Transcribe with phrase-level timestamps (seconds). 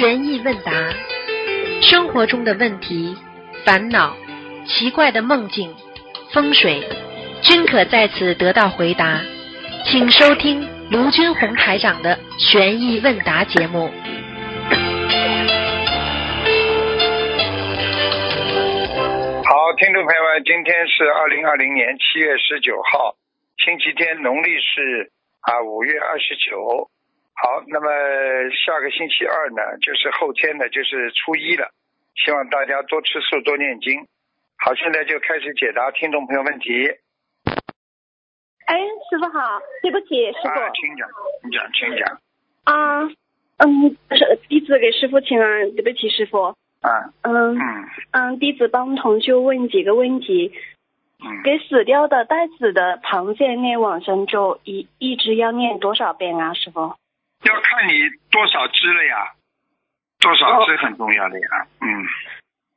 [0.00, 0.72] 悬疑问答，
[1.82, 3.14] 生活中的问题、
[3.66, 4.16] 烦恼、
[4.64, 5.76] 奇怪的梦境、
[6.32, 6.82] 风水，
[7.42, 9.20] 均可在此得到回答。
[9.84, 13.90] 请收听卢军红台长的悬疑问答节目。
[19.44, 23.16] 好，听众朋友们，今天是二零二零年七月十九号，
[23.62, 25.12] 星期天，农历是
[25.42, 26.88] 啊五月二十九。
[27.42, 27.88] 好，那么
[28.52, 31.70] 下个星期二呢，就是后天呢，就是初一了。
[32.14, 34.06] 希望大家多吃素，多念经。
[34.58, 36.86] 好，现在就开始解答听众朋友问题。
[38.66, 38.76] 哎，
[39.08, 40.48] 师傅好，对不起，师傅。
[40.48, 41.08] 啊，请讲，
[41.42, 42.20] 你讲，请讲。
[42.64, 43.08] 啊，
[43.56, 46.54] 嗯，是弟子给师傅请安，对不起，师傅。
[46.82, 50.52] 啊，嗯嗯嗯，弟子帮同修问几个问题。
[51.24, 56.96] 嗯，给死掉的带子的螃蟹念往生咒，一一直要念多少遍啊，师傅？
[57.44, 57.92] 要看你
[58.30, 59.32] 多少只了呀，
[60.20, 61.66] 多少只很重要的呀。
[61.80, 62.04] 嗯，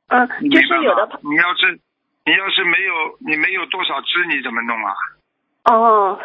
[0.08, 1.78] 嗯，就是有的你要是
[2.24, 4.94] 你要是没有你没有多少只，你怎么弄啊？
[5.64, 6.20] 哦，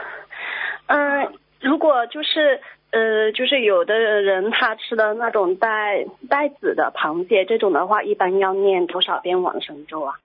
[0.87, 10.15] 嗯，如果就是呃，就是有的人他吃的那种带带子的螃蟹，这种的话，一般要念多少遍往生咒啊？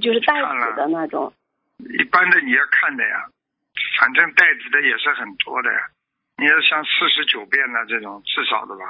[0.00, 1.32] 就是带子的那种。
[1.78, 3.26] 一般的你要看的呀，
[3.98, 5.80] 反正带子的也是很多的呀。
[6.38, 8.84] 你要像四十九遍呢这种至少的吧？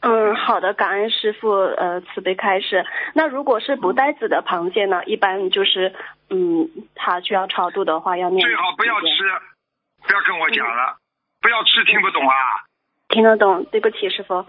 [0.00, 2.86] 嗯，好的，感恩师傅呃慈悲开示。
[3.14, 5.04] 那如果是不带子的螃蟹呢？
[5.04, 5.94] 一般就是
[6.30, 8.40] 嗯，它需要超度的话要念。
[8.40, 9.06] 最好不要吃，
[10.06, 10.96] 不要跟我讲了，
[11.42, 12.34] 不要吃听不懂啊？
[13.10, 14.46] 听得懂，对不起师傅。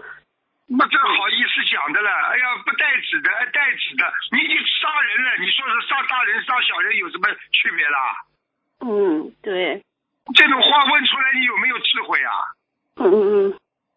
[0.68, 2.08] 那这好意思讲的了？
[2.08, 8.16] 哎呀，不带子的，哎带子的，你已经杀人了，你说是杀大人杀小人有什么区别啦？
[8.80, 9.84] 嗯，对，
[10.34, 12.32] 这种话问出来，你有没有智慧啊？
[12.96, 13.54] 嗯嗯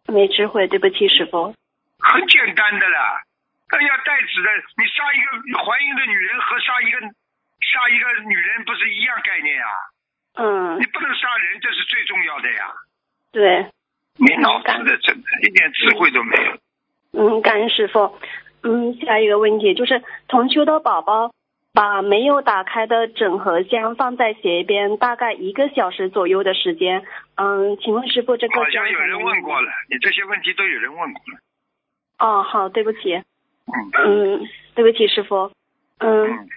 [0.08, 1.53] 嗯，没智慧，对不起师傅。
[2.00, 3.22] 很简单的啦。
[3.69, 9.69] 哎呀，带子的，你杀一个怀孕的女人和杀一个杀一个女人不是一样概念啊？
[10.35, 12.74] 嗯你，不能杀人，这是最重要的呀。
[13.31, 13.69] 对，
[14.18, 16.57] 没脑子的，真的，一点智慧都没有。
[17.13, 18.19] 嗯，感恩师傅。
[18.63, 21.31] 嗯，下一个问题就是同修的宝宝
[21.75, 27.03] 把没有打开的整合箱放在鞋边，大概一个小时左右的时间。
[27.36, 31.40] 嗯，请问师傅这个好像有人问过了，你这些问题都有人问过了。
[32.18, 33.13] 哦，好，对不起。
[33.68, 33.75] 嗯
[34.06, 35.52] 嗯，对不起，师傅。
[35.97, 36.47] 嗯，嗯，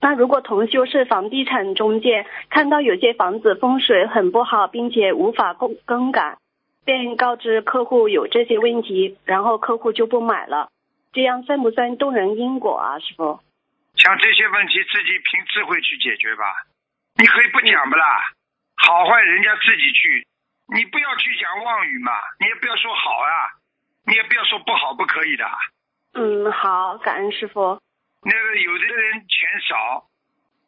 [0.00, 6.38] 那如果同修是房地产中介，看到有些房子风水很不好，并且无法更更改，
[6.84, 10.70] 便告知客户有这些问题，然后客户就不买了，
[11.12, 13.38] 这样算不算动人因果啊，师傅？
[13.96, 16.44] 像这些问题自己凭智慧去解决吧。
[17.18, 18.32] 你可以不讲不啦，
[18.76, 20.26] 好坏人家自己去，
[20.74, 23.56] 你不要去讲妄语嘛，你也不要说好啊，
[24.06, 25.44] 你也不要说不好，不可以的。
[26.14, 27.80] 嗯，好，感恩师傅。
[28.22, 30.06] 那个有的人钱少，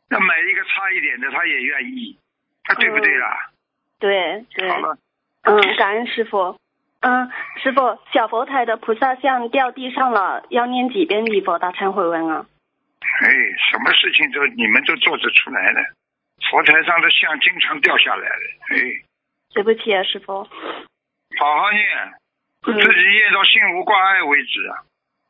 [0.09, 2.19] 那买一个差一点的他也愿意，
[2.65, 3.51] 他对不对啦？
[3.99, 4.71] 对对。
[4.71, 4.99] 好了，
[5.43, 6.59] 嗯，感恩师傅。
[7.01, 7.31] 嗯，
[7.63, 12.47] 师傅，小佛台的菩萨像掉地上了，要念几遍礼佛大忏悔文啊？
[13.23, 13.29] 哎，
[13.71, 15.81] 什么事情都你们都做得出来的，
[16.51, 18.79] 佛台上的像经常掉下来的，哎，
[19.55, 20.45] 对不起啊，师傅。
[21.39, 21.83] 好好念，
[22.67, 24.75] 嗯自己念到心无挂碍为止啊。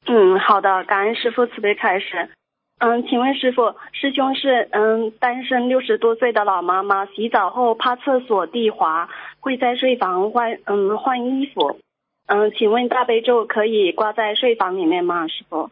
[0.07, 2.31] 嗯，好的，感恩师傅慈悲开示。
[2.79, 9.09] 嗯，请问师傅，师兄是嗯单身六十多岁的老妈妈，洗澡后怕厕所地滑，
[9.41, 11.81] 会在睡房换嗯换衣服。
[12.27, 15.71] 嗯，请问大悲咒可以挂在睡房里面吗，师傅？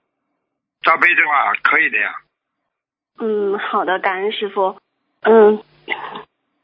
[0.87, 2.15] 大悲咒啊，可以的呀。
[3.19, 4.77] 嗯，好的，感恩师傅。
[5.23, 5.61] 嗯，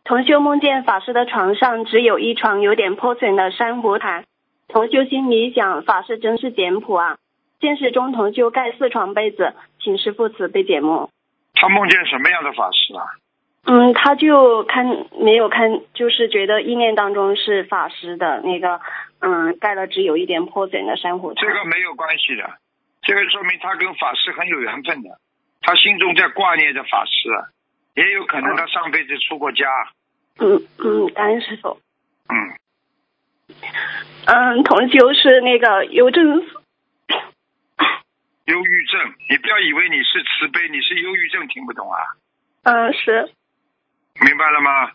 [0.05, 4.25] 同修梦见法师的床上只有一床有点破损的珊瑚毯，
[4.69, 7.19] 同修心里想，法师真是简朴啊。
[7.61, 11.09] 现实中同修盖四床被子，请师傅慈悲解梦。
[11.55, 13.03] 他梦见什么样的法师啊？
[13.65, 14.87] 嗯，他就看
[15.19, 18.81] 没有看，就是觉得意念当中是法师的那个，
[19.21, 21.47] 嗯，盖了只有一点破损的珊瑚毯。
[21.47, 22.51] 这个没有关系的，
[23.03, 25.19] 这个说明他跟法师很有缘分的，
[25.61, 27.51] 他心中在挂念着法师，啊
[27.95, 29.67] 也有可能他上辈子出过家。
[30.39, 31.79] 嗯嗯，感恩师傅。
[32.29, 32.57] 嗯，
[34.27, 36.41] 嗯，同修是那个邮政
[38.47, 41.99] 忧郁症，你不要以为你是慈悲，你是忧郁症，听不懂啊？
[42.63, 43.31] 嗯，是，
[44.25, 44.91] 明白了吗？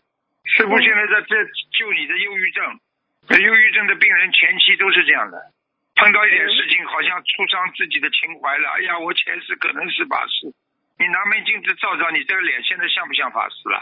[0.45, 1.35] 师傅现在在这
[1.77, 2.79] 救你的忧郁症，
[3.27, 5.51] 这忧郁症的病人前期都是这样的，
[5.97, 8.69] 碰到一点事情好像触伤自己的情怀了。
[8.77, 10.53] 哎呀，我前世可能是法师，
[10.99, 13.81] 你拿面镜子照照你这个脸，现在像不像法师了？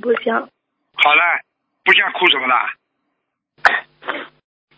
[0.00, 0.48] 不像。
[0.94, 1.22] 好了，
[1.84, 2.70] 不像哭什么了？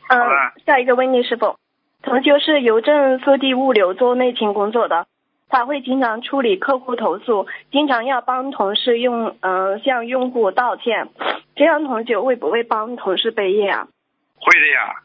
[0.09, 1.59] 嗯了，下一个问题师傅，
[2.03, 5.07] 同修是邮政速递物流做内勤工作的，
[5.49, 11.09] 他会经常处理客户投诉，经常要帮同事用嗯、呃向用户道歉，
[11.55, 13.89] 这样同修会不会帮同事背业啊？
[14.37, 15.04] 会的呀。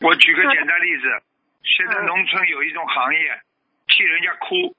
[0.00, 1.08] 我举个简单例子，
[1.64, 3.40] 现在嗯农村有一种行业，
[3.88, 4.74] 替人家哭，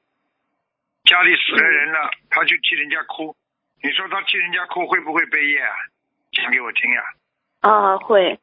[1.03, 3.35] 家里死了人了，他就替人家哭。
[3.83, 5.75] 你说他替人家哭会不会背业啊？
[6.31, 7.03] 讲给我听呀。
[7.61, 8.39] 啊，会。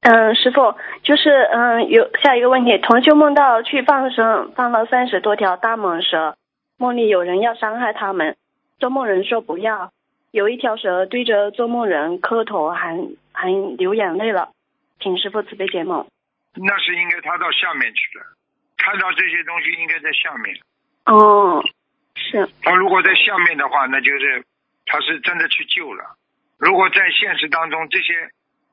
[0.00, 6.36] 嗯，师傅，就是嗯，有下一个问题，同修梦到去放生，放了三十多条大蟒蛇，
[6.78, 8.36] 梦里有人要伤害他们，
[8.78, 9.92] 做梦人说不要，
[10.30, 12.98] 有一条蛇对着做梦人磕头，还
[13.32, 13.48] 还
[13.78, 14.50] 流眼泪了，
[15.00, 16.06] 请师傅慈悲解梦。
[16.54, 18.24] 那是应该他到下面去了，
[18.78, 20.56] 看到这些东西应该在下面。
[21.04, 21.62] 哦，
[22.14, 24.44] 是，他如果在下面的话，那就是
[24.86, 26.16] 他是真的去救了。
[26.58, 28.14] 如果在现实当中，这些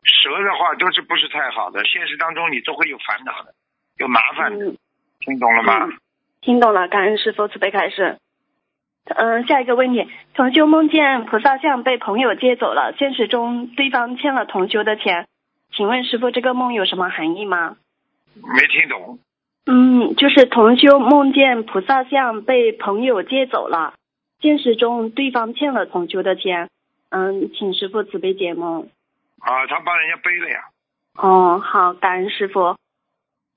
[0.04, 3.54] 蛇的话都是不是太好的，现实当中你都会有烦恼的，
[3.98, 4.78] 有麻烦的，嗯，
[5.20, 5.86] 听懂了吗？
[5.86, 5.98] 嗯
[6.44, 8.18] 听懂了，感恩师傅慈悲开示。
[9.06, 15.26] 嗯，下一个问题，同修梦见菩萨像被朋友接走了，现实中对方欠了同修的钱，
[15.76, 17.78] 请问师傅这个梦有什么含义吗？
[18.36, 19.20] 没听懂。
[19.66, 23.94] 嗯，就是同修梦见菩萨像被朋友借走了，
[24.42, 26.70] 现实中对方欠了同修的钱，
[27.10, 28.90] 嗯，请师傅慈悲解梦。
[29.40, 30.66] 啊，他帮人家背了呀。
[31.16, 32.76] 哦，好，感恩师傅。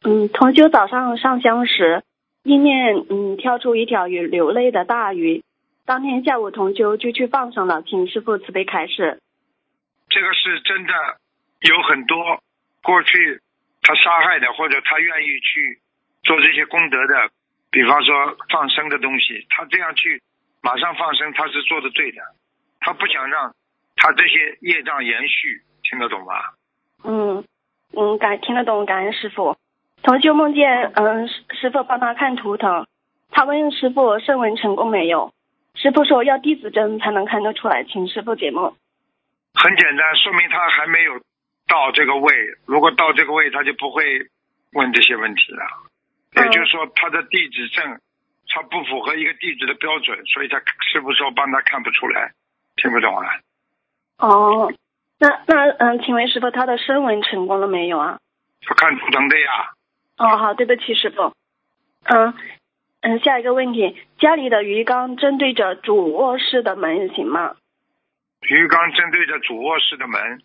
[0.05, 2.03] 嗯，同修早上上香时，
[2.45, 5.43] 意念嗯跳出一条鱼流泪的大鱼，
[5.85, 9.21] 当天下午同修就去放生了，请师傅慈悲开示。
[10.09, 10.93] 这个是真的
[11.61, 12.43] 有很多
[12.83, 13.41] 过去
[13.83, 15.81] 他杀害的，或者他愿意去
[16.23, 17.31] 做这些功德的，
[17.71, 20.23] 比方说放生的东西，他这样去
[20.63, 22.23] 马上放生，他是做的对的。
[22.81, 23.55] 他不想让
[23.97, 26.35] 他这些业障延续，听得懂吗？
[27.05, 27.45] 嗯
[27.97, 29.57] 嗯，感听得懂，感恩师傅。
[30.03, 32.87] 同修梦见嗯师师傅帮他看图腾，
[33.31, 35.33] 他问师傅声纹成功没有？
[35.75, 38.75] 师傅说要弟子针才能看得出来，请师傅解梦。
[39.55, 41.21] 很简单，说明他还没有
[41.69, 42.33] 到这个位。
[42.67, 44.29] 如果到这个位，他就不会
[44.73, 45.65] 问这些问题了。
[46.35, 47.99] 嗯也就是说，他的地址证
[48.49, 50.59] 他不符合一个地址的标准，所以他
[50.93, 52.33] 师傅说帮他看不出来，
[52.77, 53.41] 听不懂啊？
[54.19, 54.73] 哦，
[55.19, 58.19] 那那嗯，请问师傅他的声纹成功了没有啊？
[58.67, 59.73] 他看图腾的呀。
[60.19, 61.33] 哦，好，对不起，师傅。
[62.05, 62.35] 嗯
[63.01, 67.57] 嗯，下一个问题，家里的鱼缸针对着主卧室的门行吗？
[68.43, 70.43] 鱼缸针对着主卧室的门，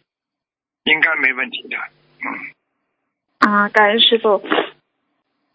[0.83, 1.77] 应该没问题的。
[2.23, 4.43] 嗯，啊，感恩师傅。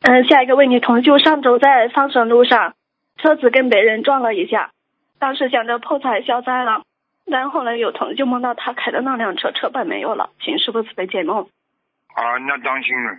[0.00, 2.74] 嗯，下一个问题，同修上周在放生路上，
[3.16, 4.70] 车子跟别人撞了一下，
[5.18, 6.84] 当时想着破财消灾了，
[7.26, 11.48] 但后来有同修梦到他开的那辆车车本没有了，请师傅慈悲解梦。
[12.14, 13.18] 啊，那当心了，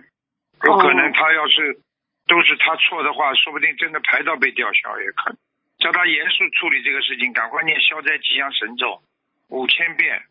[0.64, 1.78] 有可能哦他要是
[2.26, 5.36] 都是他错的话，说不定真的牌照被吊销也可能。
[5.78, 9.00] 叫他严肃处理这个事情，赶快念消灾吉祥神咒
[9.48, 10.22] 五千遍。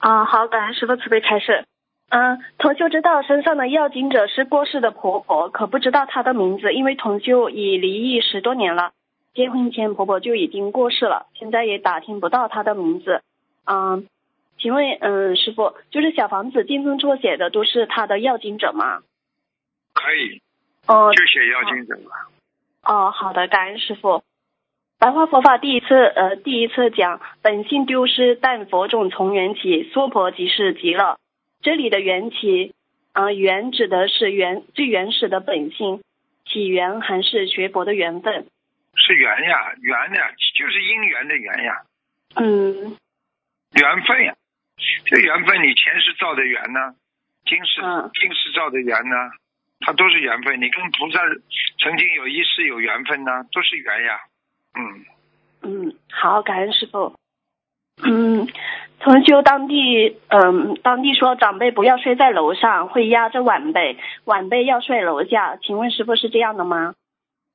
[0.00, 1.64] 啊，好，感恩师傅慈悲开示。
[2.08, 8.92] 嗯，同修知道身上的要经者是过世的婆婆，可不知道她的名字，因为同修已离异十多年了，
[9.34, 13.22] 结婚前婆婆就已经过世了，现在也打听不到她的名字。
[13.64, 14.08] 嗯，
[14.58, 19.02] 请问，嗯，师傅，就是小房子经中错写的都是她的要经者吗？
[19.92, 20.40] 可以，
[20.86, 22.26] 哦就写要经者吧。
[22.82, 24.24] 哦，好的，感恩师傅。
[25.00, 31.18] 白话佛法第一次，呃，第一次讲本性丢失，但佛种从缘起，娑婆即是极乐。
[31.62, 32.74] 这里的缘起，
[33.14, 36.02] 啊、缘指的是原最原始的本性，
[36.44, 38.46] 起源还是学佛的缘分。
[38.94, 41.80] 是缘呀，缘呀，就是因缘的缘呀，
[42.36, 42.98] 嗯
[43.72, 44.34] 缘分呀。
[45.06, 46.94] 这缘分，你前世造的缘呢，
[47.46, 49.16] 今世、嗯今世造的缘呢，
[49.80, 50.60] 它都是缘分。
[50.60, 51.20] 你跟菩萨
[51.78, 54.20] 曾经有一世有缘分呢，都是缘呀。
[54.74, 55.04] 嗯，
[55.62, 57.14] 嗯，好，感恩师傅。
[58.02, 58.48] 嗯，
[59.00, 65.56] 同修当地，嗯，当地说长辈不要睡在楼上，会压着晚辈，晚辈要睡楼下。
[65.56, 66.94] 请问师傅是这样的吗？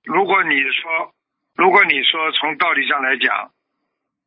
[0.04, 1.14] 如果你说，
[1.56, 3.52] 如果你说从道理上来讲，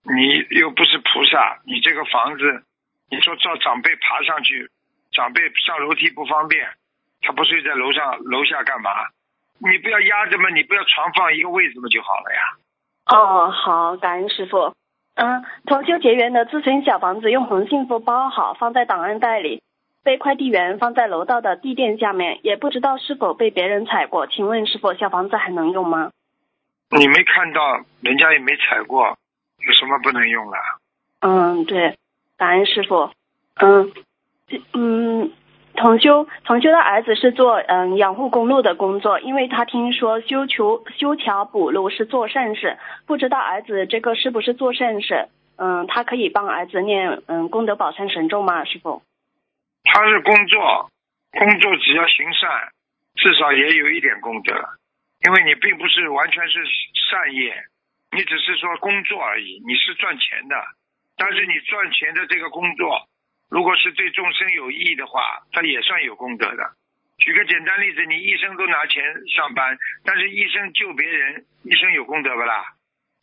[0.03, 2.65] 你又不是菩萨，你这个房子，
[3.11, 4.69] 你说叫长辈爬上去，
[5.13, 6.67] 长辈上楼梯不方便，
[7.21, 8.91] 他不睡在楼上楼下干嘛？
[9.59, 12.41] 你不要压着嘛，你不要床放一个位置嘛就好了呀。
[13.09, 14.73] 哦，好，感恩师傅。
[15.15, 19.63] 嗯，同修结缘的自存小房子用红信封包好，放在档案袋里，
[20.05, 24.27] 被快递员放在楼道的地垫下面，也不知道是否被别人踩过。
[24.27, 26.11] 请问师傅小房子还能用吗？
[26.91, 27.61] 你没看到，
[28.01, 29.17] 人家也没踩过，
[29.67, 30.57] 有什么不能用的？
[31.21, 31.97] 嗯，对，
[32.37, 33.11] 感恩师傅。
[33.57, 33.93] 嗯，
[34.73, 35.33] 嗯，
[35.79, 45.29] 同修同修的儿子是做嗯养护公路的工作，因为他听说修桥修桥补路是做善事，不知道儿子这个是不是做善事？
[45.57, 48.65] 嗯，他可以帮儿子念嗯功德宝山神咒吗？
[48.65, 49.03] 师傅？
[49.85, 50.91] 他是工作，
[51.33, 52.51] 工作只要行善，
[53.15, 54.53] 至少也有一点功德，
[55.25, 56.59] 因为你并不是完全是
[57.09, 57.55] 善业，
[58.11, 60.57] 你只是说工作而已，你是赚钱的，
[61.17, 63.07] 但是你赚钱的这个工作。
[63.49, 66.71] 如果是对众生有益的话，它也算有功德的。
[67.19, 69.03] 举个简单例子，你医生都拿钱
[69.35, 72.75] 上班，但是医生救别人，医生有功德不啦？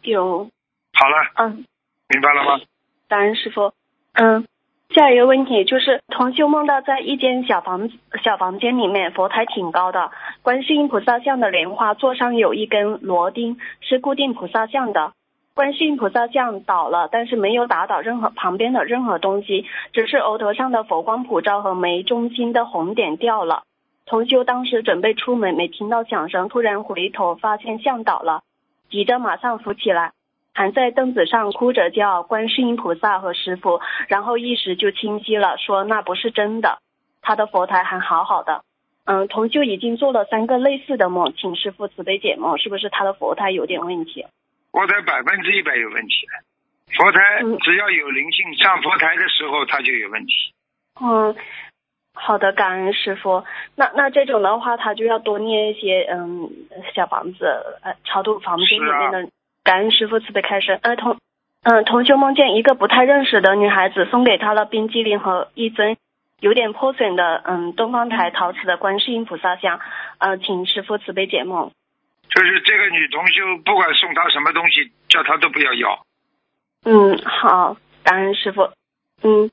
[0.02, 0.50] 有。
[0.94, 1.32] 好了。
[1.36, 1.66] 嗯。
[2.10, 2.60] 明白了吗？
[3.08, 3.74] 感恩师傅。
[4.14, 4.46] 嗯。
[4.90, 7.90] 下一个问题就是，同修梦到在一间小房
[8.24, 15.14] 小房间里面，佛台挺高的，观世音菩萨像的莲花座上有一根螺钉，是固定菩萨像的。
[15.56, 23.64] 观世音菩萨像倒了，但是没有打倒任何旁边的任何东西，只是额头上的佛光普照和眉中心的红点掉了。
[24.06, 28.44] 同修当时准备出门，没听到响声，突然回头发现像倒了，
[28.90, 30.12] 急着马上扶起来，
[30.54, 36.80] 还在凳子上哭着叫观世音菩萨和师傅，然后意识就清晰了，说那不是真的，
[37.22, 38.64] 他的佛台还好好的。
[39.06, 44.26] 嗯，同修已经做了三个类似的梦，请师傅慈悲解梦，是不是他的佛台有点问题？
[44.76, 46.28] 佛台百分之一百有问题，
[46.98, 50.34] 佛台只要有灵性上佛台的时候，它就有问题。
[51.00, 51.34] 嗯，
[52.14, 53.46] 好的，感恩师傅。
[53.76, 56.50] 那那这种的话，他就要多念一些嗯
[56.94, 57.46] 小房子，
[57.84, 59.30] 呃，超度房间里面的。
[59.64, 60.78] 感恩师傅慈悲开示。
[60.82, 61.18] 呃，同
[61.64, 65.96] 嗯同修梦见一个不太认识的女孩子送给他了冰激凌和一尊
[66.42, 69.80] 有点破损的嗯东方台陶瓷的观世音菩萨像，
[70.18, 71.72] 呃，请师傅慈悲解梦。
[72.30, 76.06] 就是这个女同修，不管送她什么东西，叫她都不要要。
[76.84, 78.72] 嗯，好，感恩师傅。
[79.24, 79.50] 嗯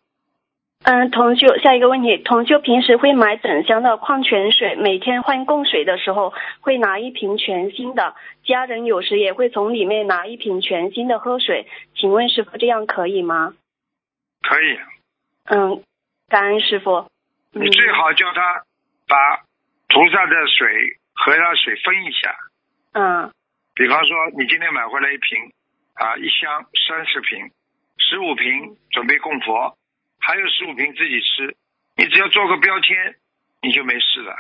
[0.85, 13.55] 嗯，同修，下一个问题，同修平时会买整箱的矿泉水，每天换供水的时候会拿一瓶全新的，家人有时也会从里面拿一瓶全新的喝水，请问师傅这样可以吗？
[14.43, 14.81] 可以。
[15.45, 15.85] 嗯，
[16.29, 17.07] 感恩师傅。
[17.53, 18.65] 你最好叫他
[19.07, 19.37] 把
[19.87, 22.35] 菩萨的水和那水分一下。
[22.93, 23.33] 嗯，
[23.75, 25.53] 比方说，你今天买回来一瓶，
[25.95, 27.51] 啊，一箱三十瓶，
[27.99, 29.77] 十五瓶准备供佛，
[30.21, 31.57] 还有十五瓶自己吃，
[31.97, 33.17] 你只要做个标签，
[33.63, 34.35] 你就没事了。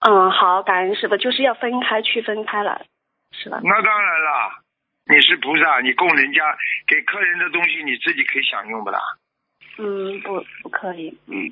[0.00, 2.84] 嗯，好，感恩师傅，就是要分开区分开了，
[3.32, 3.58] 是吧？
[3.64, 4.62] 那当然了，
[5.06, 9.00] 你是菩萨，你供人家给客人的东西，你自己可以享用不啦？
[9.76, 11.18] 嗯，不，不可以。
[11.26, 11.50] 嗯，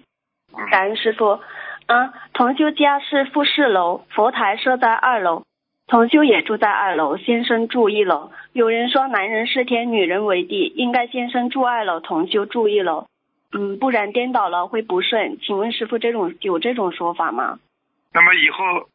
[0.70, 1.40] 感恩师傅。
[1.86, 5.44] 嗯，同修家是复式楼，佛台设在二楼。
[5.86, 8.32] 同修也住在二楼，先生住一楼。
[8.52, 13.06] 有人说男人是天，女人为地，应该先生住二楼，同修住一楼。
[13.52, 15.38] 嗯，不然颠倒了会不顺。
[15.40, 17.60] 请问师傅，这种有这种说法吗？
[18.12, 18.88] 那么以后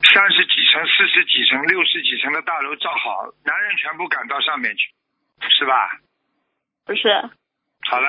[0.00, 4.90] 三十几层、四十几层、六十几层的大楼造好，男人全部赶到上面去，
[5.50, 6.00] 是吧？
[6.86, 7.08] 不是。
[7.82, 8.08] 好了。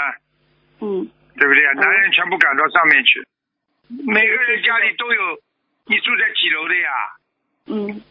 [0.80, 1.10] 嗯。
[1.36, 1.74] 对不对啊？
[1.74, 3.26] 男人全部赶到上面去，
[4.06, 5.22] 每个人家里都有，
[5.86, 6.90] 你住在几楼的呀？
[7.70, 8.02] 嗯，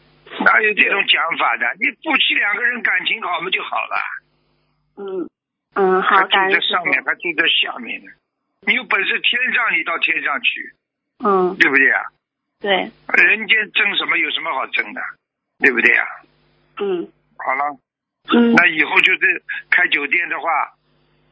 [0.44, 1.66] 哪有这种讲法的？
[1.80, 3.96] 你夫妻两个人感情好嘛就好了。
[4.96, 5.28] 嗯
[5.74, 8.10] 嗯，好，还住在上面，还住在下面呢。
[8.66, 10.74] 你有本事天上，你到天上去。
[11.24, 12.02] 嗯，对不对啊？
[12.60, 12.70] 对。
[13.26, 14.16] 人间争什么？
[14.18, 15.00] 有什么好争的？
[15.58, 16.06] 对不对啊？
[16.78, 17.08] 嗯。
[17.38, 17.78] 好了。
[18.34, 18.54] 嗯。
[18.54, 20.50] 那以后就是开酒店的话，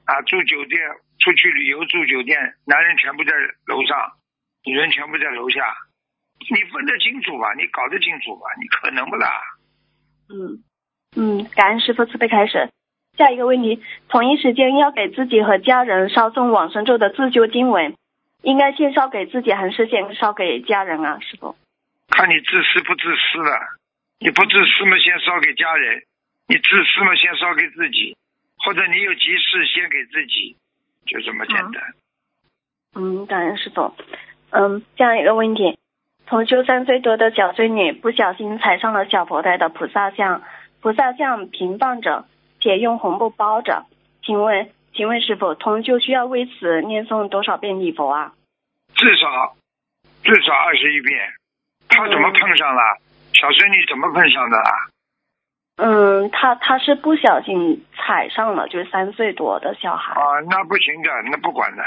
[0.06, 0.80] 啊，住酒店，
[1.20, 3.32] 出去旅游住酒店，男人全部在
[3.66, 4.12] 楼上，
[4.64, 5.76] 女人全部在楼下。
[6.38, 7.54] 你分得清楚吧？
[7.54, 8.46] 你搞得清楚吧？
[8.60, 9.28] 你可能不啦？
[10.28, 10.62] 嗯
[11.16, 12.68] 嗯，感恩师傅慈悲开始。
[13.16, 17.96] 下一个问题，同一时间要给自己和家人烧送往生咒的自救经文，
[18.42, 21.18] 应该先烧给自己还是先烧给家人啊？
[21.20, 21.56] 师傅？
[22.10, 23.58] 看你自私不自私了。
[24.18, 26.00] 你不自私嘛，先烧给家人；
[26.48, 28.16] 你自私嘛，先烧给自己。
[28.58, 30.56] 或者你有急事，先给自己，
[31.06, 31.94] 就这么简单。
[32.94, 33.94] 嗯，感恩师傅。
[34.50, 35.78] 嗯，这样一个问题。
[36.26, 40.42] 同修三岁多的小孙女不小心踩上了小佛台的菩萨像，
[40.80, 42.26] 菩萨像平放着，
[42.60, 43.86] 且用红布包着。
[44.22, 48.32] 请问，请问师傅，同修需要为此念诵多少遍礼佛啊？
[48.94, 49.54] 至少
[50.24, 51.16] 至少二十一遍。
[51.88, 52.82] 他怎么碰上了？
[53.32, 54.58] 小孙女怎么碰上的？
[55.76, 60.12] 嗯，他他是不小心踩上了，就是三岁多的小孩。
[60.14, 61.84] 啊，那不行的，那不管的，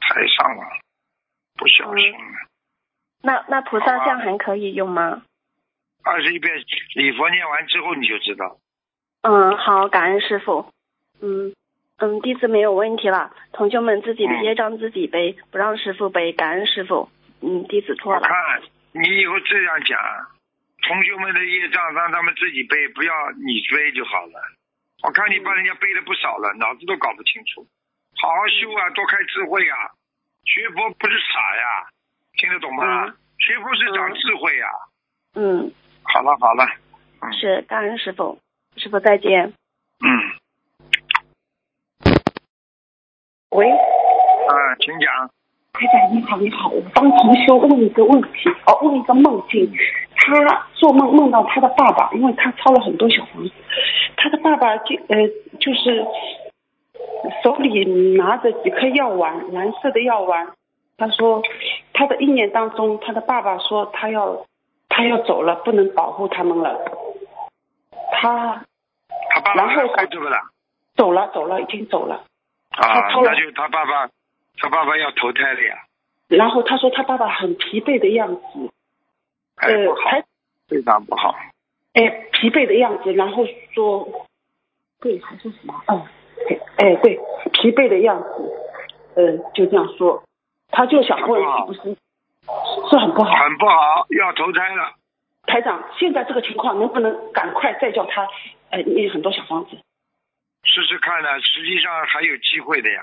[0.00, 0.62] 踩上了，
[1.56, 2.14] 不小心。
[3.22, 5.22] 那那菩萨像还可以用吗？
[6.04, 6.52] 二十一遍
[6.96, 8.58] 礼佛念完之后你就知道。
[9.22, 10.66] 嗯，好，感恩师傅。
[11.20, 11.54] 嗯
[11.98, 17.08] 嗯，弟子没有问题了，同学们自己的嗯业障自己背，不让师傅背，感恩师傅。
[17.40, 18.20] 嗯，弟子错了。
[18.20, 18.34] 我看
[18.90, 19.96] 你以后这样讲，
[20.82, 24.42] 同学们的业障让他们自己背，不要你背就好了。
[25.04, 27.64] 我看你帮人家背了不少了，脑子都搞不清楚。
[28.20, 29.76] 好好修啊，多开智慧啊！
[30.44, 31.86] 学佛不是傻呀，
[32.36, 33.06] 听得懂吗？
[33.06, 34.66] 嗯学佛是长智慧呀。
[35.34, 35.72] 嗯，
[36.04, 36.64] 好了好了，
[37.22, 38.38] 嗯是感恩师傅，
[38.76, 39.52] 师傅再见。
[39.98, 40.06] 嗯
[43.50, 45.28] 喂，啊，请讲。
[45.72, 49.72] 太太你好，你好，我帮同学问一个问题，哦，问一个梦境。
[50.14, 53.50] 他做梦梦到他的爸爸，因为他抄了很多小房子，
[54.16, 55.16] 他的爸爸就呃
[55.58, 56.06] 就是
[57.42, 57.84] 手里
[58.16, 60.52] 拿着几颗药丸，蓝色的药丸。
[61.02, 61.42] 他说
[61.92, 64.46] 他的一年当中，他的爸爸说他要
[64.88, 66.78] 他要走了，不能保护他们了。
[68.12, 68.64] 他
[69.34, 70.50] 他爸爸后活着不啦？
[70.94, 72.22] 走了，走了，已经走了。
[72.70, 74.08] 啊，那就他爸爸，
[74.60, 75.76] 他爸爸要投胎了呀。
[76.28, 78.70] 然后他说他爸爸很疲惫的样子，
[79.56, 80.02] 哎，呃不好，
[80.68, 81.34] 非常不好。
[81.94, 83.44] 哎，疲惫的样子，然后
[83.74, 84.08] 说，
[85.00, 85.74] 对，还说什么？
[85.88, 86.06] 嗯，
[86.76, 87.18] 哎，对，
[87.52, 88.52] 疲惫的样子，
[89.16, 90.22] 呃，就这样说，
[90.72, 91.80] 他就想问是不是
[92.90, 93.30] 是很不好？
[93.36, 94.94] 很不好，要投胎了。
[95.46, 98.26] 台长，现在这个情况能不能赶快再叫他
[98.70, 99.76] 呃念很多小房子？
[100.64, 103.02] 试试看呢，实际上还有机会的呀。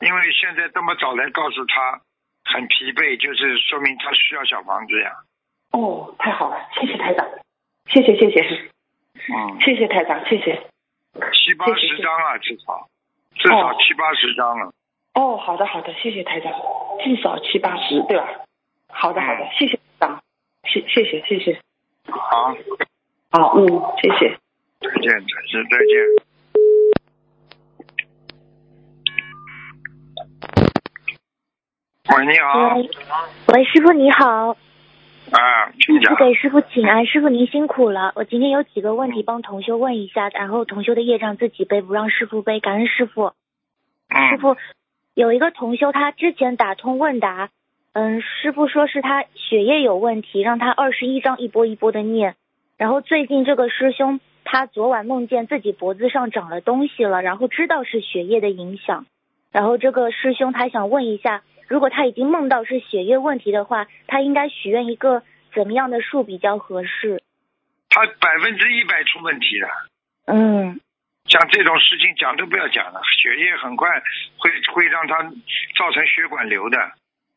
[0.00, 2.00] 因为现在这么早来告诉他
[2.44, 5.12] 很疲惫，就是说明他需要小房子呀。
[5.72, 7.26] 哦，太好了，谢谢台长，
[7.86, 8.70] 谢谢谢谢
[9.28, 10.66] 嗯，谢谢台长，谢谢。
[11.32, 12.88] 七八十张啊，至少
[13.36, 14.66] 至少哦七八十张了。
[14.66, 14.72] 哦，
[15.14, 16.52] 好的好的，谢谢台长，
[17.04, 18.26] 至少七八十对吧？
[18.88, 20.22] 好的好的嗯，谢谢台长，
[20.64, 21.60] 谢谢谢谢谢，
[22.10, 22.54] 好，
[23.30, 23.66] 好嗯，
[24.00, 24.38] 谢谢。
[24.80, 25.94] 再见，再见，再见。
[32.16, 32.90] 喂，你好，喂，
[33.48, 34.56] 喂，师傅你好，
[35.30, 36.14] 啊，请讲。
[36.14, 38.12] 弟子给师傅请安，师傅您辛苦了。
[38.16, 43.28] 我今天有几个问题帮同修问一下，然后同修的业障自己背，不让师傅背，感恩师傅。
[43.28, 44.56] 师嗯，傅
[45.14, 47.50] 有一个同修，他之前打通问答，
[47.92, 52.34] 嗯，师傅说是他血液有问题，让他二十一章一波一波的念。
[52.76, 59.06] 然后最近这个师兄，他昨晚梦见自己脖子上长了东西了，然后知道是血液的影响。
[59.52, 65.22] 然后这个师兄他想问一下，如果他已经梦到是血液问题的话，他应该许愿一个
[65.54, 67.22] 怎么样的数比较合适？
[67.88, 69.68] 他百分之一百出问题了。
[70.26, 70.80] 嗯，
[71.34, 73.90] 像这种事情讲都不要讲了，血液很快
[74.38, 75.18] 会会让他
[75.76, 76.78] 造成血管瘤的。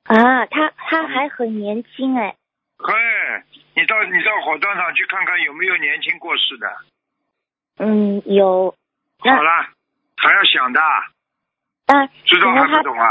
[0.03, 2.35] 啊，他他还很年轻哎，
[2.77, 2.93] 嘿，
[3.73, 6.67] 你到你到火葬场去看看有没有年轻过世的。
[7.79, 8.75] 嗯，有。
[9.17, 9.67] 好了，
[10.15, 13.07] 还要想的，啊知道还不懂啊？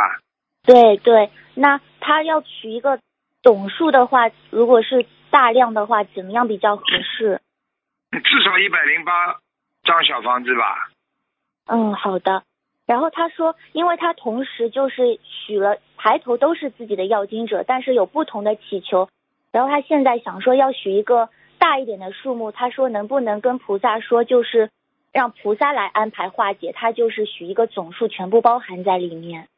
[0.62, 3.01] 对对，那他要取一个
[3.42, 7.40] 总数的话，如果是大量的话，怎么样比较合适？
[8.22, 9.40] 至少一百零八
[9.87, 10.90] 张小房子吧。
[11.66, 12.42] 嗯，好的。
[12.87, 19.09] 然后他说，因为他同时就是许了抬头都是自己的要经者，但是有不同的祈求。
[19.51, 24.70] 然后他现在想说要许一个大一点的数目，他说能不能跟菩萨说，就是
[25.12, 29.49] 让菩萨来安排化解，他就是许一个总数全部包含在里面。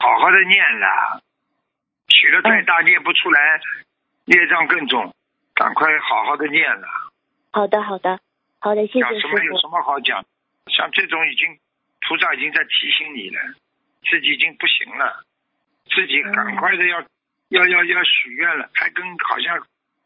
[0.00, 1.22] 好好的念了，
[2.08, 3.60] 许的太大念不出来，
[4.26, 5.14] 业障更重，
[5.54, 6.86] 赶快好好的念了。
[7.52, 8.18] 好的，好的，
[8.60, 9.36] 好的，谢讲谢师傅。
[9.36, 10.24] 什么有什么好讲？
[10.66, 11.58] 像这种已经
[12.00, 13.40] 菩萨已经在提醒你了，
[14.10, 15.24] 自己已经不行了，
[15.90, 17.00] 自己赶快的要、
[17.48, 19.58] 要要要许愿了，还跟好像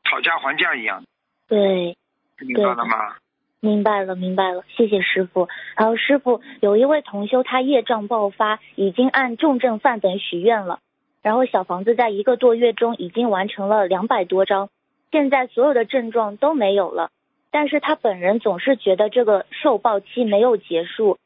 [0.04, 1.02] 讨价还价一样，
[1.48, 1.96] 对，
[2.38, 3.16] 明白了吗？
[3.60, 5.48] 明白了，明白了，谢谢师傅。
[5.76, 10.80] 然后师傅有一位同修，他业障爆发，已经按重症范本许愿了，
[11.22, 14.68] 然后小房子在一个多月中已经完成了两百多张，
[15.10, 17.10] 现在所有的症状都没有了，
[17.52, 21.18] 但是他本人总是觉得这个受报期没有结束，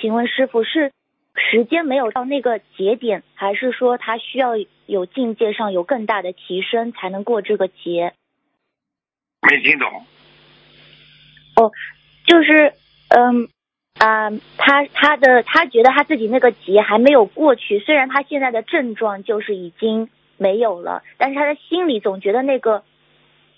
[0.00, 0.90] 请问师傅是
[1.36, 4.54] 时间没有到那个节点，还是说他需要
[4.86, 8.14] 有境界上有更大的提升才能过这个节？
[9.42, 9.88] 没听懂。
[11.56, 11.70] 哦，
[12.26, 12.72] 就是，
[13.10, 13.48] 嗯
[13.98, 22.82] 啊、他他的他觉得他自己那个劫还没有过去，虽然他现在的症状就是已经没有了，但是他的心里总觉得那个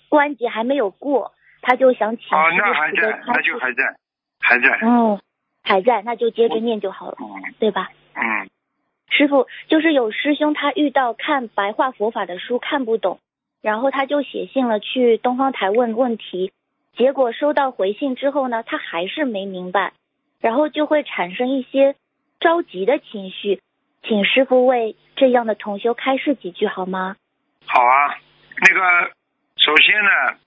[0.09, 1.33] 关节还没有过，
[1.67, 3.83] 他就想请哦，师那还在那就还在，
[4.39, 4.79] 还在。
[4.81, 5.19] 嗯
[5.63, 7.89] 还在，那就接着念就好了，嗯对吧？
[8.13, 8.47] 嗯，
[9.09, 13.19] 师傅，就是有师兄他遇到看白话佛法的书看不懂，
[13.61, 16.53] 然后他就写信了去东方台问问题，
[16.95, 19.91] 结果收到回信之后呢，他还是没明白，
[20.39, 21.95] 然后就会产生一些
[22.39, 23.59] 着急的情绪，
[24.03, 27.17] 请师傅为这样的同修开示几句好吗？
[27.65, 28.15] 好啊，
[28.65, 29.11] 那个
[29.57, 30.39] 首先呢，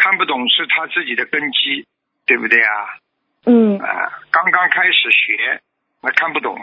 [0.00, 1.86] 看不懂是他自己的根基，
[2.24, 2.96] 对不对啊？
[3.44, 5.60] 嗯啊，刚刚开始学，
[6.00, 6.56] 那看不懂。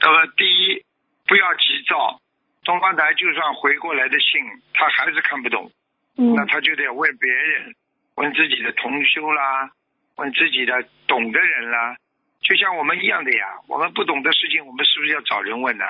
[0.00, 0.82] 那么第一，
[1.26, 2.18] 不要急躁。
[2.64, 4.40] 东方台就算回过来的信，
[4.72, 5.70] 他还是看不懂，
[6.16, 7.74] 嗯那他就得问别人，
[8.14, 9.70] 问自己的同修啦，
[10.16, 11.96] 问自己的懂的人啦。
[12.40, 15.84] 就像我们一样的呀，我们不懂的事情，我们是不是要找人问呢？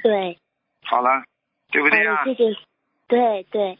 [0.00, 0.38] 对，
[0.84, 1.24] 好了，
[1.72, 2.34] 对不好对啊的，？
[2.34, 2.56] 谢谢。
[3.08, 3.78] 对对，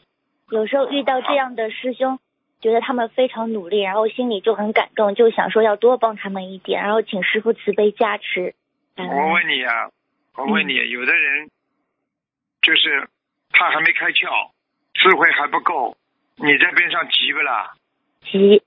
[0.49, 2.19] 有时候遇到这样的师兄，
[2.61, 8.53] 觉得他们非常努力，然后心里就很感动，就想说要多帮他们一点，然后请师傅慈悲加持。
[8.97, 9.89] 我问你啊，
[10.35, 11.49] 我问你，有的人
[12.61, 13.09] 就是
[13.49, 14.51] 他还没开窍，
[14.93, 15.97] 智慧还不够，
[16.35, 17.73] 你在边上急不啦？
[18.21, 18.61] 急，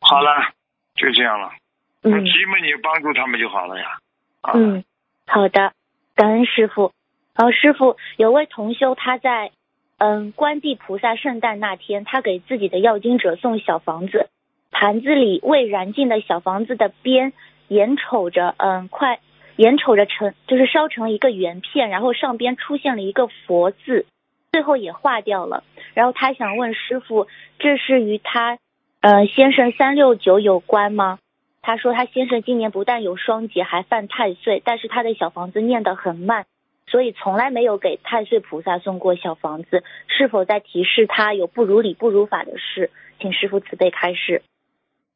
[0.00, 0.52] 好了，
[0.94, 1.52] 就这样了。
[2.00, 3.98] 那嗯急嘛，你就帮助他们就好了呀。
[4.40, 4.82] 啊，嗯，
[5.26, 5.72] 好的，
[6.14, 6.92] 感恩师傅。
[7.34, 9.50] 然后师傅有位同修，他在
[9.98, 14.28] 嗯观地菩萨圣诞那天，他给自己的要经者送小房子，
[14.70, 17.32] 盘子里未燃尽的小房子的边
[17.68, 19.20] 眼瞅着嗯快
[19.56, 24.04] 眼瞅着成就是烧成一个圆片，然后上边出现了一个佛字，
[24.52, 25.64] 最后也化掉了。
[25.94, 27.26] 然后他想问师傅，
[27.58, 28.58] 这是与他
[29.00, 31.18] 嗯先生三六九有关吗？
[31.62, 36.44] 他说他先生今年不但有双节，还犯太岁，但是他的小房子念得很慢，
[36.86, 39.84] 所以从来没有给太岁菩萨送过小房子。
[40.08, 42.90] 是否在提示他有不如理不如法的事？
[43.20, 44.42] 请师傅慈悲开示。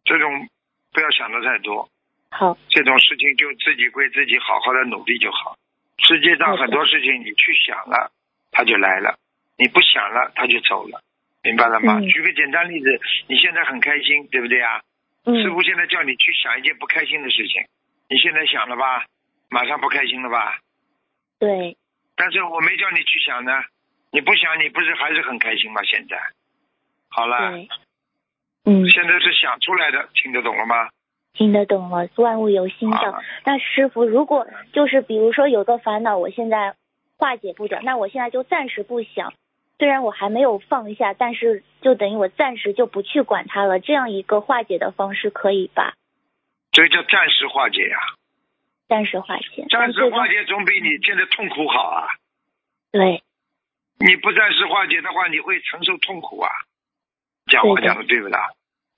[0.05, 0.49] 这种
[0.93, 1.89] 不要想的太多，
[2.31, 5.57] 好，这种事情就自己归自己，好好的努力就好。
[5.99, 8.11] 世界上很多事情你去想了，
[8.51, 9.15] 它就来了；
[9.57, 11.03] 你不想了，它就走了，
[11.43, 11.99] 明白了吗？
[12.01, 14.81] 嗯举个简单例子，你现在很开心，对不对啊？
[15.25, 17.63] 嗯师傅现在叫你去想一件不开心的事情，
[18.09, 19.05] 你现在想了吧？
[19.51, 20.59] 马上不开心了吧？
[21.41, 21.77] 对，
[22.15, 23.53] 但是我没叫你去想呢，
[24.13, 25.83] 你不想，你不是还是很开心吗？
[25.83, 26.17] 现在，
[27.09, 27.57] 好了，
[28.67, 30.91] 嗯，现在是想出来的，听得懂了吗？
[31.33, 33.23] 听得懂了，万物有心造好。
[33.45, 36.75] 那师傅，如果就是比如说有个烦恼，我现在
[37.17, 39.33] 化解不了，那我现在就暂时不想。
[39.79, 43.81] 虽然我还没有放下，但是就等于我暂时就不去管它了。
[43.81, 45.95] 这样一个化解的方式可以吧？
[46.71, 47.97] 这个叫暂时化解呀、
[48.91, 52.09] 暂时化解，暂时化解总比你现在痛苦好啊！
[52.91, 53.23] 对，
[54.01, 56.51] 你不暂时化解的话，你会承受痛苦啊！
[57.47, 58.51] 讲话讲的对不啦？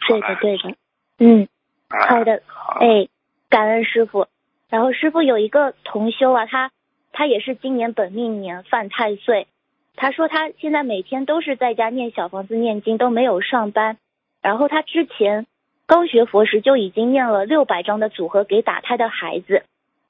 [0.09, 0.75] 对的，对的，
[1.19, 1.47] 嗯，
[1.89, 3.07] 啊好的，好哎，
[3.51, 4.29] 感恩师傅。
[4.71, 6.71] 然后师傅有一个同修啊，他
[7.13, 9.47] 他也是今年本命年犯太岁，
[9.95, 13.99] 他说他现在每天都是在家念小房子念经，都没有上班。
[14.41, 15.47] 然后他之前
[15.87, 19.65] 刚学佛时就已经念了六百张的组合给打胎的孩子，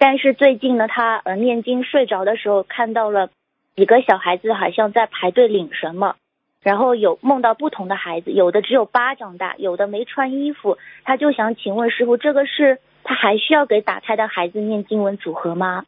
[0.04, 3.30] 但是最近呢，他呃念经睡着的时候看到了
[3.76, 6.16] 几个小孩子好像在排队领什么，
[6.60, 15.84] 然后有梦到不同的孩子，有的只有巴掌大，有的没穿衣服，他就想请问师傅，这个是他还需要给打胎的孩子念经文组合吗？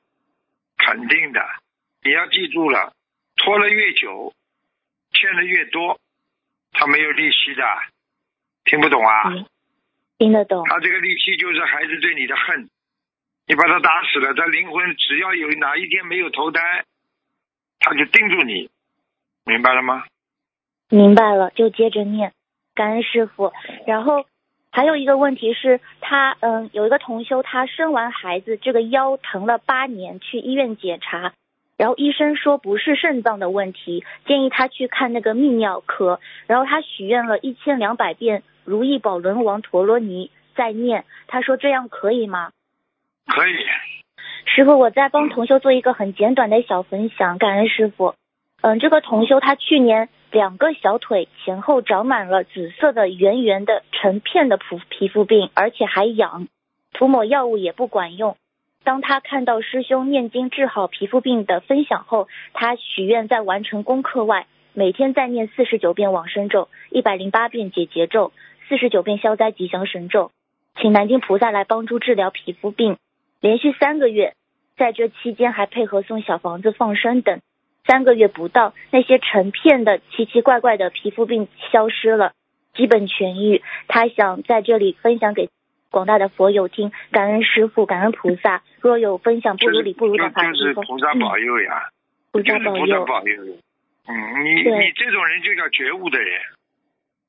[0.78, 1.40] 肯定的，
[2.04, 2.92] 你要记住了，
[3.34, 4.32] 拖了越久，
[5.10, 5.98] 欠的越多，
[6.70, 7.64] 他没有利息的，
[8.64, 9.32] 听不懂啊？
[9.32, 9.44] 嗯
[10.18, 12.70] 听得懂，他这个利息就是孩子对你的恨，
[13.46, 16.84] 你把他打死了，他灵魂只要有哪一天没有投胎，
[17.78, 18.70] 他就盯住你，
[19.44, 20.04] 明白了吗？
[20.88, 22.32] 明白了，就接着念，
[22.74, 23.52] 感恩师傅。
[23.86, 24.24] 然后
[24.70, 31.34] 还有一个问题是，他嗯有一个同修，他生完孩子这个腰疼了八年，去医院检查，
[31.76, 36.18] 然后医生说不是肾脏的问题，建议他去看那个泌尿科。
[36.46, 42.52] 然后他许愿了一千两百遍如意宝轮王陀罗尼再念，他说这样可以吗？
[43.26, 43.54] 可以，
[44.46, 48.14] 师傅，我在帮同修做一个很简短的小分享，感恩师傅。
[48.60, 56.48] 嗯，这个同修他去年两个小腿前后长满了紫色的圆圆的成片的皮皮肤病，而且还痒，
[56.92, 58.36] 涂抹药物也不管用。
[58.84, 68.32] 当他看到师兄念经治好皮肤病的分享后，他许愿在完成功课外，每天再念四十九遍往生咒，一百零八遍解结咒，
[68.68, 70.30] 四十九遍消灾吉祥神咒，
[70.80, 72.96] 请南京菩萨来帮助治疗皮肤病。
[73.44, 74.32] 连续三个月，
[74.78, 77.42] 在这期间还配合送小房子放生等。
[77.86, 82.32] 三个月不到，那些成片的奇奇怪怪的皮肤病消失了，
[82.74, 83.62] 基本痊愈。
[83.86, 85.50] 他想在这里分享给
[85.90, 88.62] 广大的佛友听，感恩师傅，感恩菩萨。
[88.80, 91.90] 若有分享不如理不如就法法就是菩萨保佑呀，
[92.32, 93.04] 菩萨萨保佑。
[93.04, 93.42] 保佑。
[94.08, 96.40] 嗯，你你这种人就叫觉悟的人，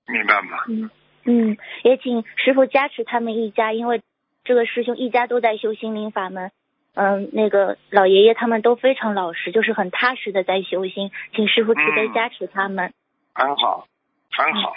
[0.08, 0.60] 明白吗？
[0.70, 0.90] 嗯
[1.26, 4.02] 嗯，也请师傅加持他们一家，因为
[4.46, 6.52] 这个师兄一家都在修心灵法门，
[6.94, 12.94] 嗯，那个老爷爷他们都非常老实，就是很踏实的在修心，请师傅慈悲嗯加持他们。
[13.34, 13.88] 很好，
[14.32, 14.74] 很好。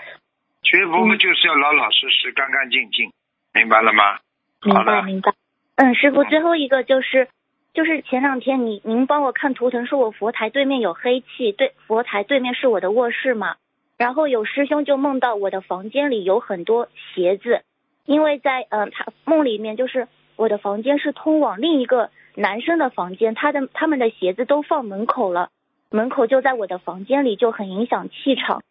[0.62, 3.12] 学佛就是要老老实实、干干净净，
[3.54, 4.18] 明白了吗？
[4.64, 5.32] 明好的白明白。
[5.76, 7.28] 嗯，师傅，最后一个就是，
[7.72, 13.56] 就是前两天你您帮我看图腾，说我佛台对面有黑气，对，佛台对面是我的卧室嘛。
[13.96, 17.62] 然后有师兄就梦到我的房间里有很多鞋子，
[18.08, 25.50] 因为在嗯、呃他梦里面就是我的房间是通往另一个男生的房间，他的他们的鞋子都放门口了，
[25.90, 28.62] 门口就在我的房间里，就很影响气场。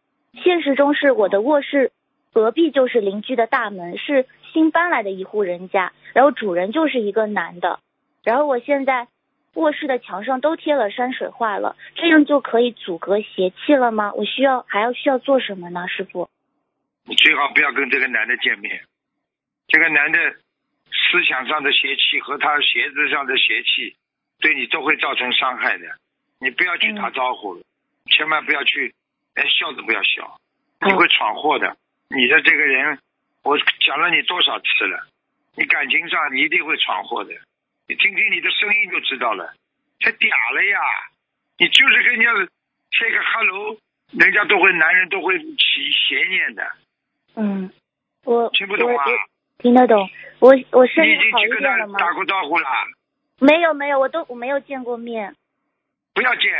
[0.43, 1.91] 现实中是我的卧室
[2.33, 7.79] 隔壁就是邻居的大门，是新搬来的一户人家，然后主人就是一个男的，
[8.23, 9.07] 然后我现在
[9.53, 14.13] 卧室的墙上都贴了山水画了，这样就可以阻隔邪气了吗？
[14.15, 16.27] 我需要还要需要做什么呢，师傅？
[17.05, 18.81] 你最好不要跟这个男的见面。
[19.67, 20.19] 这个男的
[20.91, 23.95] 思想上的邪气和他鞋子上的邪气，
[24.39, 25.85] 对你都会造成伤害的。
[26.39, 27.61] 你不要去打招呼，
[28.05, 28.93] 千万不要去，
[29.35, 30.39] 连笑都不要笑，
[30.85, 31.75] 你会闯祸的。
[32.09, 32.99] 你的这个人，
[33.43, 35.07] 我讲了你多少次了，
[35.55, 37.33] 你感情上你一定会闯祸的。
[37.87, 39.53] 你听听你的声音就知道了，
[39.99, 40.79] 太嗲了呀！
[41.57, 42.51] 你就是跟人家
[42.91, 43.77] say 个 hello，
[44.11, 46.71] 人家都会，男人都会起邪念的。
[47.35, 47.71] 嗯，
[48.23, 49.05] 我听不懂啊
[49.59, 51.99] 听得懂，我我声你已音好一经去跟他点了吗？
[51.99, 52.67] 打过招呼了，
[53.39, 55.35] 没有没有，我都我没有见过面。
[56.13, 56.53] 不要见。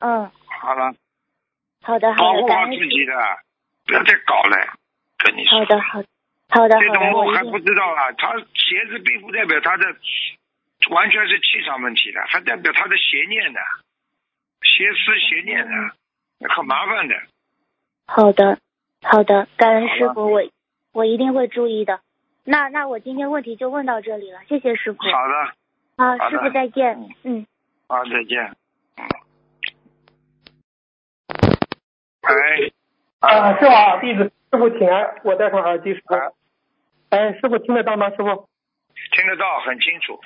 [0.00, 0.94] 嗯，好了，
[1.82, 3.14] 好的好的，保护好自己的，
[3.86, 4.74] 不要再搞了。
[5.18, 6.08] 跟你说，好的好的
[6.50, 8.12] 好的这，种梦还不知道啊。
[8.18, 9.84] 他鞋子并不代表他的，
[10.90, 13.60] 完全是气场问题的，还代表他的邪念的，
[14.62, 15.90] 邪思邪念嗯
[16.40, 17.14] 的，很麻烦的。
[18.08, 18.58] 好的，
[19.02, 20.42] 好的，感恩师傅，我
[20.92, 22.00] 我一定会注意的。
[22.48, 24.98] 那那我今天问题就问到这里了，谢谢师傅。
[25.02, 25.34] 好的，
[25.96, 27.44] 啊，师傅再见嗯。
[27.88, 28.52] 啊，再见。
[28.96, 29.04] 嗯。
[32.22, 32.32] 哎，
[33.18, 36.14] 啊，师傅啊，弟子师傅请安，我戴上耳机，师傅。
[36.14, 36.20] 啊
[37.10, 38.10] 哎，师傅听得到吗？
[38.10, 38.48] 师傅？
[39.12, 40.20] 听得到，很清楚。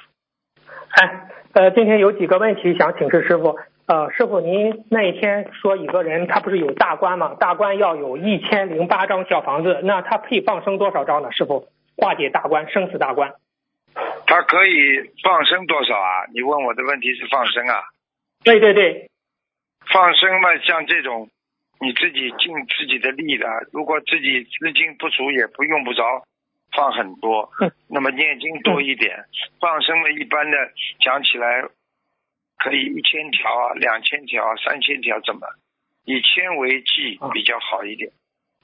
[0.90, 3.58] 哎，呃，今天有几个问题想请示师傅。
[3.86, 7.34] 呃，师傅，您那一天说一个人他不是有大关吗？
[7.40, 11.32] 大关要有一千零八张小房子，那他配放生多少张呢？
[11.32, 11.66] 师傅，
[12.00, 13.34] 化解大关，生死大关。
[14.26, 16.24] 他可以放生多少啊？
[16.32, 17.82] 你问我的问题是放生啊？
[18.42, 19.10] 对对对，
[19.92, 21.28] 放生嘛，像这种，
[21.80, 26.24] 你自己尽自己的力的，如果自己资金不足，也不用不着
[26.72, 27.70] 放很多嗯。
[27.88, 29.26] 那么念经多一点，
[29.60, 30.56] 放生嘛，一般的
[31.00, 31.62] 讲起来，
[32.56, 35.46] 可以一千条啊、两千条啊、三千条怎么，
[36.04, 38.10] 以千为计啊比较好一点，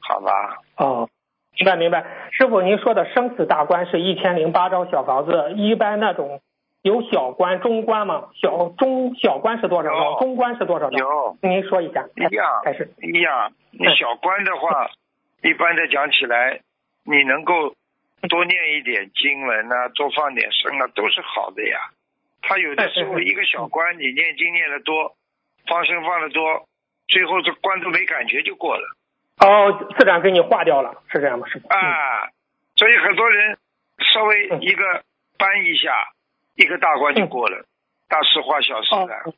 [0.01, 0.57] 好吧？
[0.77, 1.11] 哦，
[1.57, 2.05] 明白明白。
[2.33, 6.43] 师傅，您说的生死大关是一千零八张小房子，一般那种
[6.83, 8.29] 有小关、中关吗？
[8.41, 10.19] 小中小关是多少？
[10.19, 10.99] 中关是多少张？
[10.99, 12.05] 有您说一下。
[12.15, 12.93] 一样开始。
[13.03, 14.91] 一样，你嗯小关的话，
[15.43, 16.61] 一般的讲起来，
[17.05, 17.75] 你能够
[18.29, 21.79] 多念一点经文啊，多放点生啊，都是好的呀。
[22.43, 25.17] 他有的时候一个小关，你念经念的多，
[25.67, 26.69] 放生放的多，
[27.09, 28.83] 最后这关都没感觉就过了
[29.41, 31.69] 哦，自然给你化掉了，是这样吗，师傅？
[31.69, 32.29] 嗯啊。
[32.77, 33.57] 所以很多人
[34.13, 35.03] 稍微嗯一个
[35.39, 35.93] 搬一下，
[36.57, 37.65] 一个大关就过了，
[38.09, 39.33] 大事化小事哦的。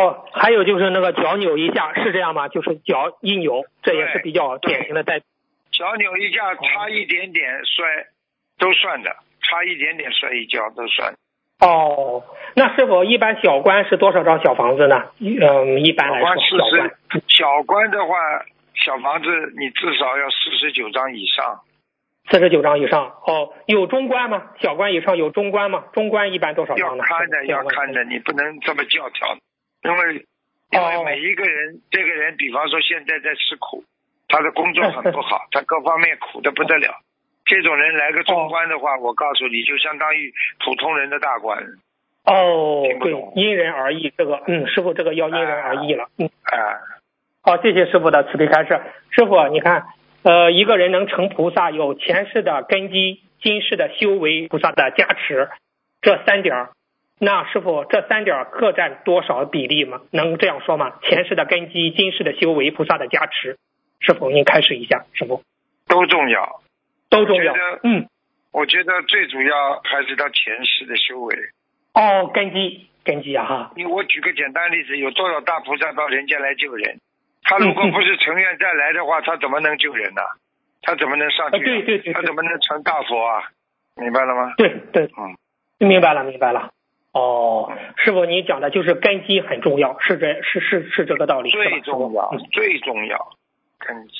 [0.00, 2.48] 哦，还有就是那个脚扭一下，是这样吗？
[2.48, 5.20] 就是脚一扭，这也是比较典型的代。
[5.72, 8.06] 脚扭一下，差一点点摔，
[8.58, 11.14] 都算的，差一点点摔一跤都算。
[11.60, 12.22] 哦，
[12.54, 15.10] 那是否一般小关是多少张小房子呢？
[15.18, 18.14] 嗯，一般来说，四小关十，小关的话，
[18.84, 21.60] 小房子你至少要四十九张以上。
[22.30, 23.06] 四十九张以上。
[23.26, 24.50] 哦，有中关吗？
[24.60, 25.84] 小关以上有中关吗？
[25.94, 27.04] 中关一般多少要张呢？
[27.04, 29.36] 看的，要看的，你不能这么教条，
[29.82, 30.26] 因为
[30.70, 33.82] 因为哦每一个人，这个人，比方说现在在吃苦，
[34.28, 37.00] 他的工作很不好， 他各方面苦的不得了。
[37.46, 41.64] 这种人来个中关的话，我告诉你，就相当于普通人的大关。
[42.24, 46.28] 哦对，因人而异，这个，嗯，师傅这个要因人而异了，嗯。
[46.42, 46.76] 啊，
[47.48, 48.78] 好，谢谢师傅的慈悲开示。
[49.08, 49.86] 师傅，你看，
[50.22, 55.48] 呃，一个人能成菩萨，有前世的根基，今世的修为，菩萨的加持，
[56.02, 56.68] 这三点儿，
[57.18, 60.02] 那师傅这三点儿各占多少比例吗？
[60.10, 60.92] 能这样说吗？
[61.00, 63.56] 前世的根基，今世的修为，菩萨的加持，
[64.00, 65.42] 师傅您开始一下，师傅
[65.88, 66.60] 都重要。
[67.08, 67.54] 都重要。
[67.82, 68.10] 嗯，
[68.52, 71.34] 我觉得最主要还是他前世的修为。
[71.94, 73.72] 哦，根基，根基啊哈。
[73.74, 76.98] 你我举个简单例子，有多少大菩萨到人间来救人？
[77.48, 80.20] 他如果不是成愿再来的话，他怎么能救人呢、
[80.82, 83.42] 他怎么能上去、呃对对对对他怎么能成大佛啊？
[83.96, 84.52] 明白了吗？
[84.58, 85.34] 对对，嗯，
[85.78, 86.70] 明白了明白了。
[87.12, 93.32] 哦，师傅，你讲的就是根基很重要，是这是是是这个道理，最重要，最重要，
[93.78, 94.12] 根基。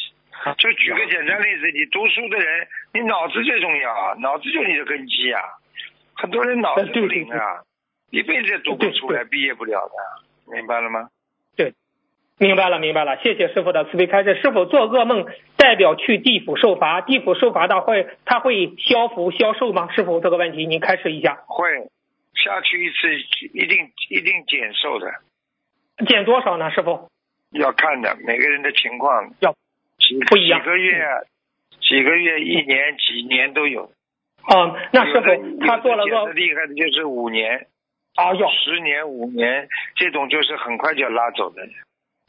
[0.56, 5.42] 就举个简单例子，你读书的人，你脑子最重要啊，脑子就是你的根基啊。
[6.14, 7.60] 很多人脑子不灵啊，
[8.10, 11.10] 一辈子也读不出来，毕业不了的，明白了吗？
[12.38, 13.16] 对，明白了，明白了。
[13.22, 14.40] 谢谢师傅的慈悲开示。
[14.40, 17.00] 是否做噩梦代表去地府受罚？
[17.00, 19.88] 地府受罚的会他会消福消寿吗？
[19.92, 21.42] 师傅这个问题您开示一下。
[21.46, 21.68] 会
[22.34, 23.14] 下去一次，
[23.52, 25.12] 一定一定减寿的。
[26.06, 26.70] 减多少呢？
[26.70, 27.08] 师傅？
[27.50, 29.52] 要看的，每个人的情况要
[29.98, 31.04] 几不一样几个月、
[31.80, 33.90] 几个月、一年、几年都有。
[34.50, 37.66] 哦，那师傅他做了有的减噩的厉害的就是五年、
[38.14, 41.62] 哎呦十年、五年，这种就是很快就要拉走的。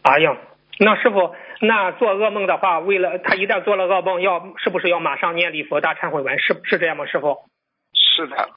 [0.02, 0.38] 哎呀，
[0.80, 6.40] 那师傅那做噩梦的话，为了他一旦做了噩梦，要是不是要马上念礼佛大忏悔文？
[6.40, 7.06] 是是这样吗？
[7.06, 7.38] 师傅？
[7.94, 8.50] 是的，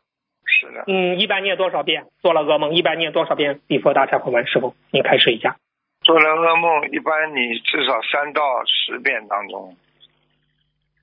[0.47, 0.85] 是的。
[0.87, 2.05] 嗯，一般念多少遍？
[2.21, 4.47] 做了噩梦，一般念多少遍礼佛大忏悔文？
[4.47, 5.57] 师傅，您开始一下。
[6.03, 9.77] 做了噩梦，一般你至少三到十遍当中。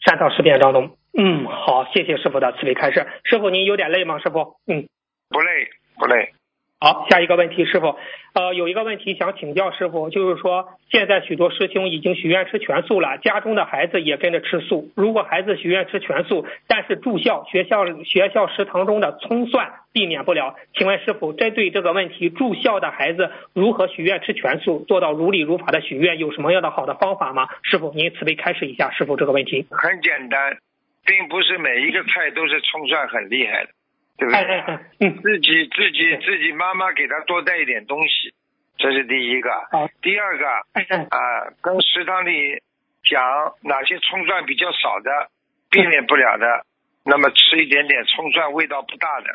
[0.05, 0.95] 三到十遍当中。
[1.17, 3.07] 嗯，好，谢谢师傅的慈悲开示。
[3.23, 4.19] 师傅，您有点累吗？
[4.19, 4.87] 师傅，嗯，
[5.29, 6.33] 不累，不累。
[6.81, 7.97] 好，下一个问题，师傅，
[8.33, 14.89] 呃，有一个问题想请教师傅，就是说，现在许多师兄已经许愿吃全素了，家中的孩子也跟着吃素。
[14.95, 27.49] 如果孩子许愿吃全素，但是住校、学校、学校食堂中的葱蒜避免不了，请问师傅，针对这个问题，住校的孩子如何许愿吃全素，做到如理如法的许愿，有什么样的好的方法吗？
[27.61, 29.65] 师傅，您慈悲开示一下，师傅这个问题。
[29.69, 30.57] 很简单，
[31.05, 33.71] 并不是每一个菜都是葱蒜很厉害的，
[34.19, 34.35] 对不对？
[34.35, 38.33] 哎哎哎，嗯，自己自己自己妈妈给他多带一点东西，
[38.77, 39.49] 这是第一个。
[39.71, 42.61] 好，第二个啊，跟食堂里
[43.03, 43.21] 讲
[43.61, 45.29] 哪些葱蒜比较少的，
[45.71, 46.65] 避免不了的，
[47.05, 49.27] 那么吃一点点葱蒜味道不大的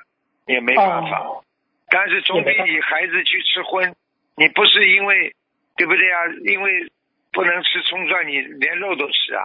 [0.46, 1.20] 也没办法。
[1.20, 1.42] 哦
[1.86, 3.94] 但是总比你孩子去吃荤，
[4.36, 5.36] 你不是因为
[5.76, 6.18] 对不对啊？
[6.44, 6.90] 因为
[7.30, 9.44] 不能吃葱蒜，你连肉都吃啊，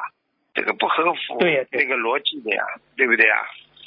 [0.55, 2.63] 这个不合符对对那个逻辑的呀，
[2.95, 3.37] 对不对啊？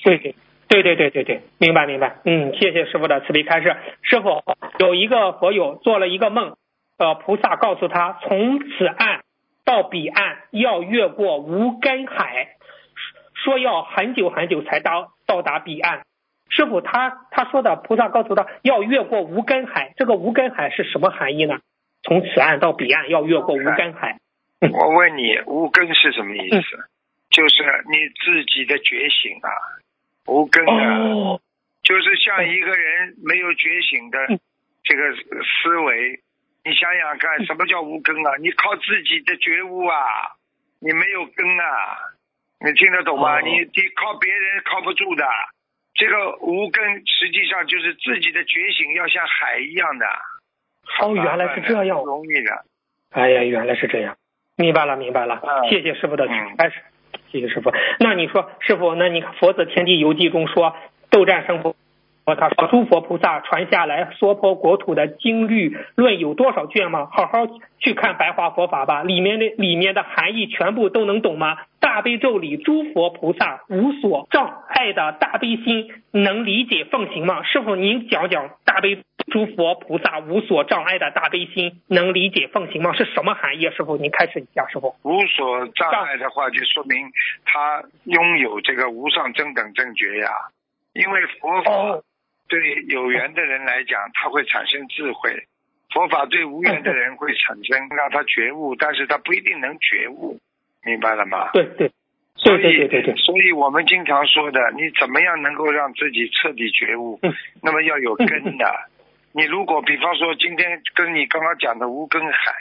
[0.04, 0.34] 对对
[0.72, 2.16] 对对对对对，明白明白。
[2.24, 3.76] 嗯，谢谢师傅的慈悲开示。
[4.00, 4.42] 师傅
[4.78, 6.56] 有一个佛友做了一个梦，
[6.96, 9.20] 呃，菩萨告诉他，从此岸
[9.66, 12.56] 到彼岸要越过无根海，
[13.34, 16.04] 说要很久很久才到到达彼岸。
[16.48, 21.58] 师傅他他说的，菩萨告诉他要越过无根海，这个无根海是什么含义呢？
[22.02, 24.16] 从此岸到彼岸要越过无根海。
[24.60, 26.56] 我问你，无根是什么意思？
[26.56, 26.88] 嗯
[27.32, 29.48] 就是你自己的觉醒啊，
[30.26, 31.40] 无根啊，哦，
[31.82, 34.40] 就是像一个人没有觉醒的嗯
[34.84, 36.20] 这个思维。
[36.64, 38.36] 你想想看，什么叫无根啊？
[38.40, 39.96] 你靠自己的觉悟啊，
[40.80, 41.98] 你没有根啊，
[42.64, 43.38] 你听得懂吗？
[43.38, 45.24] 哦你你靠别人靠不住的。
[45.94, 50.06] 这个无根实际上就是自己的觉醒要像海一样的。
[51.00, 52.06] 哦，原来是这样不。
[52.06, 52.64] 容易的。
[53.10, 54.16] 哎呀，原来是这样，
[54.56, 56.80] 明白了，明白了，嗯谢谢师傅的嗯开始，
[57.32, 57.72] 谢谢师傅。
[57.98, 60.76] 那你说，师傅，那你看《佛子天地游记》中说，
[61.10, 61.74] 斗战胜佛。
[62.24, 67.08] 他说：“诸佛菩萨传下来娑婆国土的经律论有多少卷吗？
[67.10, 67.46] 好好
[67.80, 71.58] 去看白话佛法吧，里面的里面的含义全部都能懂吗？
[71.80, 77.42] 大悲咒里诸佛菩萨无所障碍的大悲心能理解奉行吗？
[77.42, 82.92] 师傅，您讲讲大悲诸佛菩萨无所障碍的大悲心能理解奉行吗？
[82.92, 83.74] 是什么含义啊？
[83.76, 84.94] 师傅，您开始一下，师傅。
[85.02, 87.10] 无所障碍的话，就说明
[87.44, 90.28] 他拥有这个无上正等正觉呀。
[90.94, 92.04] 因为佛法哦
[92.52, 95.30] 对有缘的人来讲，他会产生智慧；
[95.88, 100.38] 佛法对无缘的人会产生让他觉悟，但是他不一定能觉悟，
[100.84, 101.48] 明白了吗？
[101.54, 101.90] 对对
[102.36, 107.18] 所以对对对所以我们经常说的，你怎么样能够让自己彻底觉悟？
[107.22, 108.90] 嗯那么要有根的。
[109.32, 112.52] 你如果比方说今天跟你刚刚讲的无根海，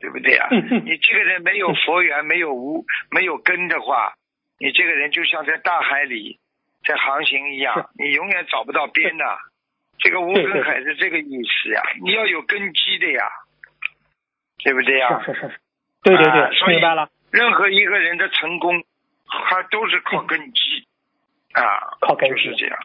[0.00, 0.48] 对不对啊？
[0.50, 4.14] 你这个人没有佛缘，没有无没有根的话，
[4.58, 6.40] 你这个人就像在大海里
[6.84, 9.24] 在航行一样，你永远找不到边的。
[9.98, 13.28] 这个无根海是这个意思呀，你要有根基的呀，
[14.64, 15.20] 对不对呀？
[15.24, 15.60] 是是是是，
[16.02, 18.82] 对对对，啊所以明白了，任何一个人的成功，
[19.28, 20.86] 他都是靠根基
[21.52, 22.78] 啊，靠根基就是这样。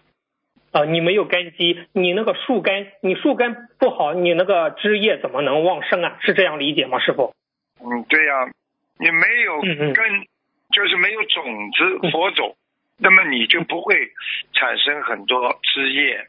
[0.74, 6.18] 啊、你没有根基，你那个树根，你树根不好，你那个枝叶怎么能旺盛啊？
[6.22, 7.34] 是这样理解吗，师傅？
[7.80, 8.52] 嗯，对呀、
[9.00, 10.28] 你没有嗯嗯根，
[10.74, 12.58] 就是没有种子嗯佛种，
[12.98, 13.96] 那么你就不会
[14.54, 16.28] 产生很多枝叶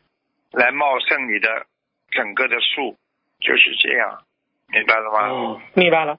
[0.52, 1.66] 来茂盛你的
[2.10, 2.96] 整个的树，
[3.40, 4.22] 就是这样，
[4.72, 5.28] 明白了吗？
[5.28, 6.18] 哦，明白了。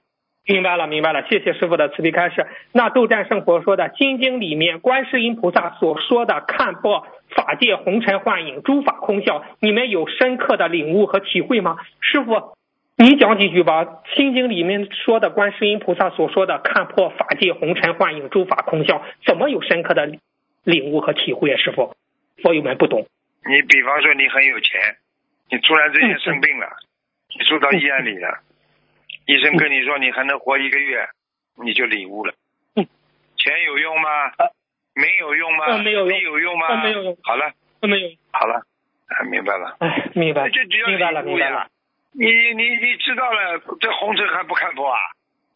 [0.50, 2.46] 明白了，明白了，谢谢师傅的慈悲开示。
[2.72, 11.76] 那斗战胜佛说的《心经》里面，观世音菩萨所说的看破法界红尘幻影，诸法空相，你们有深刻的领悟和体会吗？
[12.00, 12.56] 师傅，
[12.96, 13.84] 你讲几句吧。
[14.16, 20.06] 《心经》里面说的观世音菩萨所说的看破法界红尘幻影，诸法空相，怎么有深刻的
[20.68, 21.56] 领悟和体会啊？
[21.56, 21.96] 师傅，
[22.42, 23.08] 佛友们不懂。
[23.46, 24.98] 你比方说你很有钱，
[25.50, 26.68] 你突然之间生病了，
[27.34, 28.40] 你住到医院里了。
[29.24, 31.08] 医生跟你说你还能活一个月，
[31.64, 32.34] 你就领悟了。
[33.38, 34.10] 钱有用吗？
[34.92, 35.78] 没有用吗？
[35.78, 36.20] 没有用。
[36.20, 36.82] 有用吗？
[36.82, 37.16] 没有用。
[37.22, 37.50] 好了。
[37.80, 38.10] 没有。
[38.30, 38.62] 好了，
[39.30, 39.74] 明白了。
[39.80, 40.50] 哎，明白。
[40.50, 41.66] 这只要明白了，明白了。
[42.12, 44.98] 你你你知道了，这红尘还不看破啊？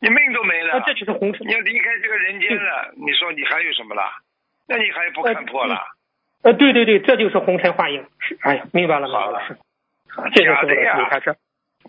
[0.00, 0.80] 你命都没了。
[0.86, 1.46] 这就是红尘。
[1.46, 4.02] 你要离开这个人间了，你说你还有什么了？
[4.72, 5.80] 那你还不看破了？
[6.42, 8.04] 呃，对对对，这就是红尘幻影。
[8.18, 9.46] 是，哎呀，明白了，明白了。
[9.46, 9.56] 是。
[10.34, 10.98] 这就是的呀。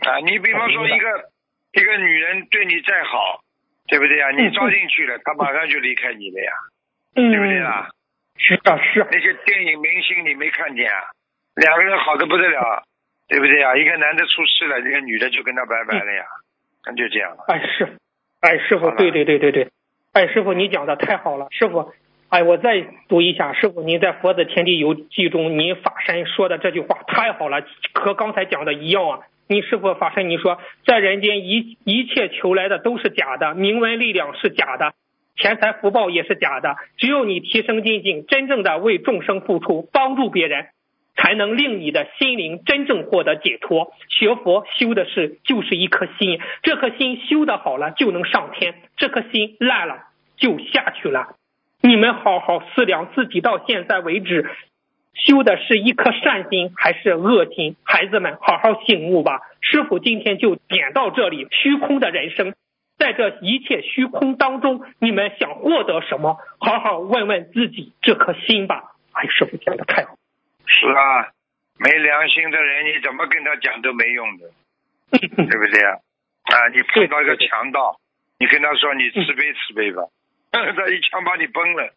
[0.01, 1.29] 啊，你比方说一个。
[1.73, 3.41] 一个女人对你再好，
[3.87, 4.29] 对不对呀？
[4.29, 6.51] 你招进去了，她马上就离开你了呀，
[7.15, 7.89] 对不对啊？
[8.37, 9.07] 是啊，是。
[9.11, 11.01] 那些电影明星你没看见啊？
[11.55, 12.83] 两个人好的不得了，
[13.27, 13.75] 对不对呀？
[13.75, 16.23] 一个男的出事了，一个女的就跟他拜拜了呀，
[16.85, 17.43] 那就这样了。
[17.47, 17.97] 哎，是，
[18.41, 19.71] 哎，师傅，对对对对对，
[20.11, 21.91] 哎，师傅你讲的太好了，师傅，
[22.33, 27.63] 哎，我再读一下，师傅您在《佛子天地游记》中，您法身说的这句话太好了，
[27.93, 29.19] 和刚才讲的一样啊。
[29.47, 30.31] 你师傅法身？
[30.31, 34.95] 你说在人间一一切求来的都是假的，名闻力量是假的，
[35.35, 36.75] 钱财福报也是假的。
[36.97, 40.69] 只有你提升精进，真正的为众生付出，帮助别人，
[41.15, 43.93] 才能令你的心灵真正获得解脱。
[44.09, 51.35] 学佛修的是就是一颗心，这颗心修的好了就能上天，这颗心烂了就下去了。
[51.85, 54.49] 你们好好思量自己到现在为止。
[55.13, 57.75] 修的是一颗善心还是恶心？
[57.83, 59.41] 孩子们，好好醒悟吧！
[59.59, 61.45] 师傅今天就点到这里。
[61.51, 62.55] 虚空的人生，
[62.97, 66.39] 在这一切虚空当中，你们想获得什么？
[66.57, 68.95] 好好问问自己这颗心吧。
[69.11, 70.15] 哎，师傅讲的太好。
[70.65, 71.29] 是啊，
[71.77, 74.47] 没良心的人，你怎么跟他讲都没用的，
[75.11, 75.99] 对不对啊？
[76.45, 77.99] 啊，你碰到一个强盗，
[78.39, 80.03] 你跟他说你慈悲慈悲吧，
[80.75, 81.93] 他一枪把你崩了，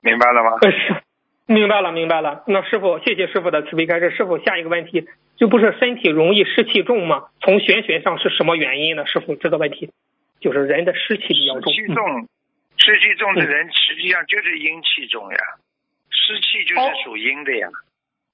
[0.00, 0.58] 明白了吗？
[0.62, 1.02] 是。
[1.46, 2.44] 明白了，明白了。
[2.46, 4.10] 那师傅，谢谢师傅的慈悲开示。
[4.10, 5.08] 师傅，下一个问题，
[5.38, 7.28] 就不是身体容易湿气重吗？
[7.40, 9.06] 从玄学上是什么原因呢？
[9.06, 9.90] 师傅，这个问题
[10.40, 11.72] 就是人的湿气比较重。
[11.72, 12.28] 湿气重，
[12.76, 15.38] 湿气重的人实际上就是阴气重呀。
[16.10, 17.68] 湿气就是属阴的呀。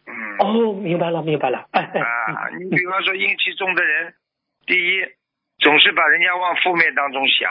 [0.09, 0.39] 嗯。
[0.39, 1.69] 哦，明白了，明白了。
[1.71, 2.01] 哎哎。
[2.01, 4.15] 啊，你比方说阴气重的人，
[4.67, 5.05] 第一，
[5.61, 7.49] 总是把人家往负面当中想，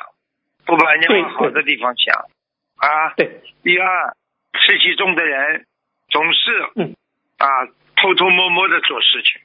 [0.65, 2.13] 不把人家往好的地方想。
[2.77, 3.13] 啊。
[3.15, 3.41] 对。
[3.63, 4.15] 第二。
[4.55, 5.65] 湿气重的人
[6.09, 6.61] 总是
[7.37, 7.47] 啊
[7.97, 9.41] 偷偷摸摸的做事情，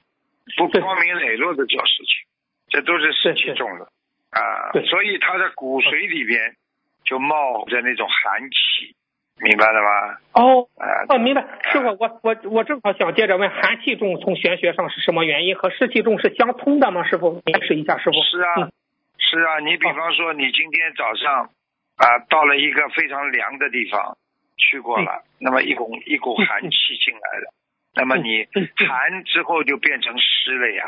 [0.57, 2.29] 不光明磊落的做事情，
[2.69, 3.89] 这都是湿气重的
[4.31, 4.71] 啊。
[4.87, 6.55] 所以他的骨髓里边
[7.05, 8.95] 就冒着那种寒气，
[9.41, 10.19] 明白了吗？
[10.35, 10.69] 哦，
[11.09, 11.43] 哦，明白。
[11.73, 15.57] 师傅，我我我正好想接着问，寒气重从玄学上是什么原因？
[15.57, 17.03] 和湿气重是相通的吗？
[17.09, 18.23] 师傅，解释一下，师傅。
[18.23, 18.69] 是啊，
[19.31, 19.59] 是啊。
[19.61, 21.51] 你比方说，你今天早上
[21.97, 24.17] 啊到了一个非常凉的地方。
[24.61, 27.55] 去过了，那么一股一股寒气进来了，
[27.95, 28.45] 那么你
[28.89, 30.85] 寒之后就变成湿了呀，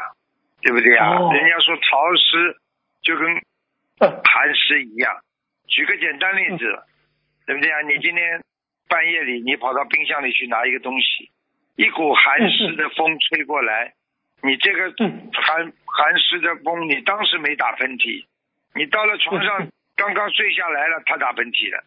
[0.60, 1.06] 对不对呀？
[1.32, 2.56] 人家说潮湿
[3.00, 3.40] 就跟
[4.24, 5.22] 寒湿一样。
[5.68, 6.82] 举个简单例子，
[7.46, 7.80] 对不对啊？
[7.82, 8.42] 你今天
[8.88, 11.30] 半夜里你跑到冰箱里去拿一个东西，
[11.76, 13.94] 一股寒湿的风吹过来，
[14.42, 14.92] 你这个
[15.32, 18.26] 寒寒湿的风，你当时没打喷嚏，
[18.74, 21.84] 你到了床上 刚刚睡下来了，他打喷嚏了。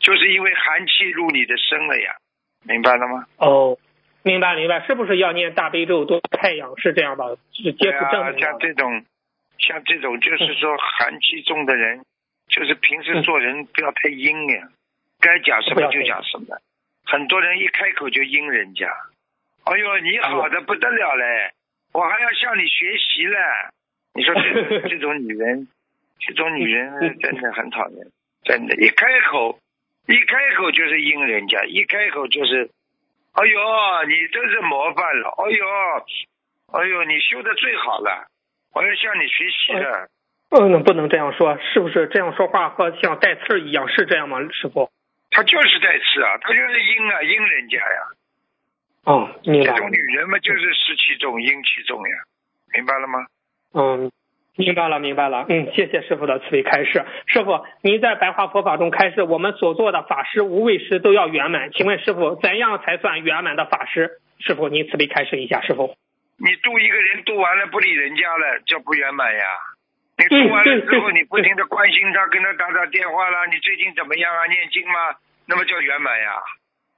[0.00, 2.16] 就是因为寒气入你的身了呀，
[2.64, 3.26] 明白了吗？
[3.36, 3.78] 哦，
[4.24, 6.76] 明白明白，是不是要念大悲咒多太阳？
[6.78, 7.26] 是这样吧？
[7.52, 9.04] 是接触正能像这种，
[9.58, 12.04] 像这种，就是说寒气重的人，
[12.48, 14.68] 就是平时做人不要太阴呀，
[15.20, 16.58] 该讲什么就讲什么。
[17.04, 18.88] 很多人一开口就阴人家，
[19.64, 21.52] 哎呦，你好的不得了嘞，
[21.92, 23.36] 我还要向你学习嘞。
[24.14, 25.68] 你说这 这种女人，
[26.26, 28.06] 这种女人真的很讨厌，
[28.44, 29.58] 真的，一开口。
[30.08, 32.68] 一开口就是阴人家，一开口就是，
[33.34, 35.64] 哎呦，你真是模范了，哎呦，
[36.72, 38.26] 哎呦，你修的最好了，
[38.74, 40.08] 我要向你学习的。
[40.50, 43.88] 嗯，不能这样说，是不是这样说话和像带刺一样？
[43.88, 44.90] 是这样吗，师傅？
[45.30, 48.08] 他就是带刺啊，他就是阴啊，阴人家呀。
[49.04, 49.70] 哦，明白。
[49.70, 52.16] 这种女人嘛，就是湿气重，阴气重呀，
[52.74, 53.24] 明白了吗？
[53.72, 54.10] 嗯。
[54.54, 55.46] 明白了，明白了。
[55.48, 57.04] 嗯，谢谢师傅的慈悲开示。
[57.26, 61.72] 师傅，您在白话佛法中开示，我们所做的法师、无畏师都要圆满。
[61.72, 64.20] 请问师傅，怎样才算圆满的法师？
[64.40, 65.62] 师傅，您慈悲开示一下。
[65.62, 65.96] 师傅，
[66.36, 69.40] 你度一个人度完了不理人家了，叫不圆满呀？
[70.18, 74.44] 你度完了之后，你不停的关心他，跟他打打电话啦，你最近怎么样啊？
[74.46, 75.16] 念经吗？
[75.46, 76.30] 那么叫圆满呀。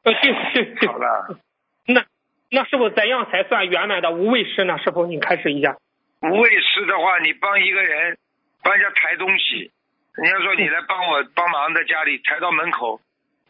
[0.03, 0.99] 呃，对对对好。
[0.99, 1.39] 了，
[1.87, 2.05] 那
[2.51, 4.77] 那师傅怎样才算圆满的无畏师呢？
[4.79, 5.77] 师傅你开示一下。
[6.25, 8.17] 无畏师的话，你帮一个人
[8.63, 9.71] 帮人家抬东西，
[10.15, 13.01] 人家说你来帮我帮忙在家里抬到门口，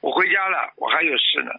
[0.01, 1.53] 我回家了，我还有事呢，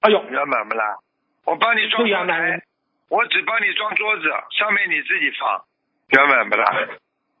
[0.00, 0.98] 哎呦，圆满不啦？
[1.44, 2.62] 我帮你装阳台，
[3.08, 5.64] 我只帮你装桌子，上面你自己放，
[6.10, 6.88] 圆满不啦？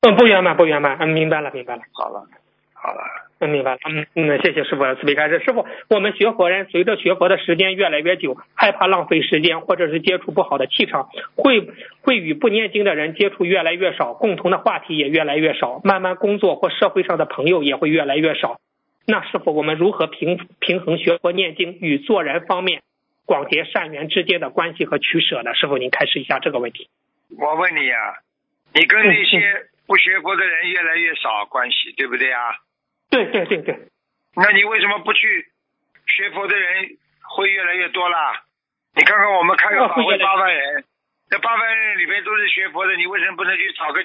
[0.00, 0.96] 嗯，不圆满，不圆满。
[0.98, 1.82] 嗯，明白了，明白了。
[1.92, 2.26] 好了，
[2.74, 3.78] 好了，嗯，明白了。
[3.88, 5.40] 嗯嗯，谢谢师傅的慈悲开示。
[5.40, 11.70] 师傅，我们学佛人随着学佛的时间越来越久，害怕浪费时间，或者是接触不好的气场，会
[12.02, 18.60] 会与不念经的人接触越来越少，共同的话题也越来越少，慢慢工作或社会上的朋友也会越来越少。
[19.06, 22.82] 那师傅，我们如何平平衡学佛念经与做人方面
[23.24, 25.54] 广结善缘之间的关系和取舍呢？
[25.54, 26.88] 师傅，您开示一下这个问题。
[27.38, 27.96] 我问你呀、
[28.74, 29.40] 你跟那嗯些
[29.86, 32.40] 不学佛的人越来越少关系，对不对啊？
[33.10, 33.78] 对对对对，
[34.36, 35.48] 那你为什么不去
[36.06, 38.44] 学佛的人会越来越多啦？
[38.94, 40.84] 你看看我们开个法会八万人，
[41.30, 44.04] 那八万人里面都是学佛的，你为什么不能去找个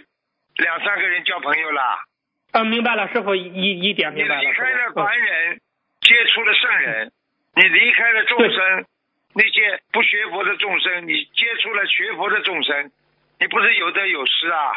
[0.57, 2.03] 两三个人交朋友啦？
[2.51, 4.41] 啊，明白了，师傅一一点你明白了。
[4.41, 5.59] 离开了凡人，
[6.01, 7.11] 接触了圣人，
[7.55, 8.85] 你离开了众生，
[9.33, 12.91] 那些不学佛的众生，你接触了学佛的众生，
[13.39, 14.71] 你不是有得有失啊？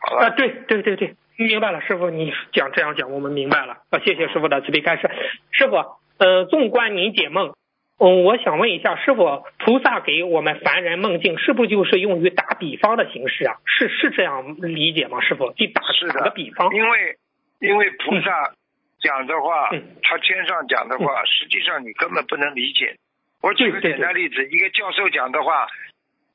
[0.00, 3.78] 好啊，了，对对对对，明白了，师傅，你讲这样讲，我们明白了。
[3.90, 5.10] 啊，谢谢师傅的慈悲开示。
[5.50, 5.76] 师傅，
[6.18, 7.54] 呃，纵观您解梦，
[7.98, 13.56] 嗯，我想问一下，师傅，菩萨给我们凡人梦境，是不是就是用于打比方的形式啊？
[13.66, 15.20] 是是这样理解吗？
[15.20, 16.72] 师傅，就打是的打个比方。
[16.72, 17.16] 因为
[17.58, 18.52] 因为菩萨
[19.00, 22.96] 讲的话，嗯他天上讲的话，实际上你根本不能理解。
[23.42, 25.66] 我举个简单例子，一个教授讲的话，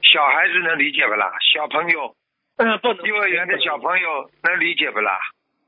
[0.01, 1.33] 小孩子能理解不啦？
[1.53, 2.13] 小朋友，
[2.59, 3.05] 嗯、不能。
[3.07, 5.17] 幼儿园的小朋友能理解不啦？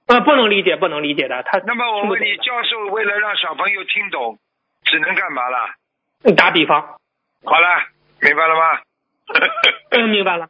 [0.07, 1.41] 呃，不能理解，不能理解的。
[1.43, 4.37] 他那么我问你，教授为了让小朋友听懂，
[4.83, 5.75] 只能干嘛啦？
[6.35, 6.81] 打比方。
[7.43, 7.67] 好了，
[8.21, 8.79] 明白了吗？
[9.91, 10.47] 嗯，明白了，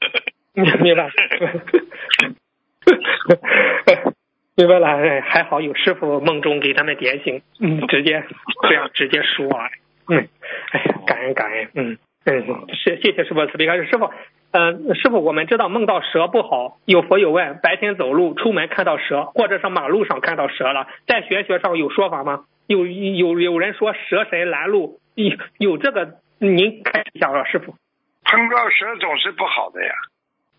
[0.53, 1.11] 明 明白了，
[4.55, 4.87] 明白了。
[4.87, 8.25] 哎，还好有师傅梦中给他们点醒，嗯，直接
[8.63, 9.69] 这样直接说啊，
[10.09, 10.27] 嗯，
[10.71, 14.11] 哎呀，感恩感恩，嗯嗯，是谢谢师傅慈悲开示，师傅。
[14.51, 22.45] 呃，师傅，我们知道梦到蛇不好，有佛有问，白天走路出门看到蛇，或者是马路上看到蛇了，在玄学上有说法吗？
[22.67, 27.75] 有有有人说蛇神拦路，有有这个，您开始一下啊，师傅。
[28.23, 29.93] 碰到蛇总是不好的呀。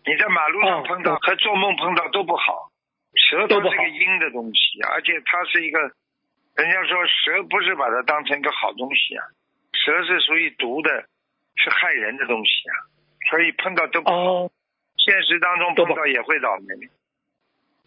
[0.05, 2.69] 你在马路上哦碰到和做梦碰到都不好。
[3.15, 9.21] 蛇都是个阴的东西，而且它是一个，人家说蛇不是把它当成一个好东西啊，
[9.73, 10.89] 蛇是属于毒的，
[11.55, 12.73] 是害人的东西啊，
[13.29, 14.15] 所以碰到都不好。
[14.17, 14.51] 哦
[14.95, 16.87] 现实当中碰到也会倒霉。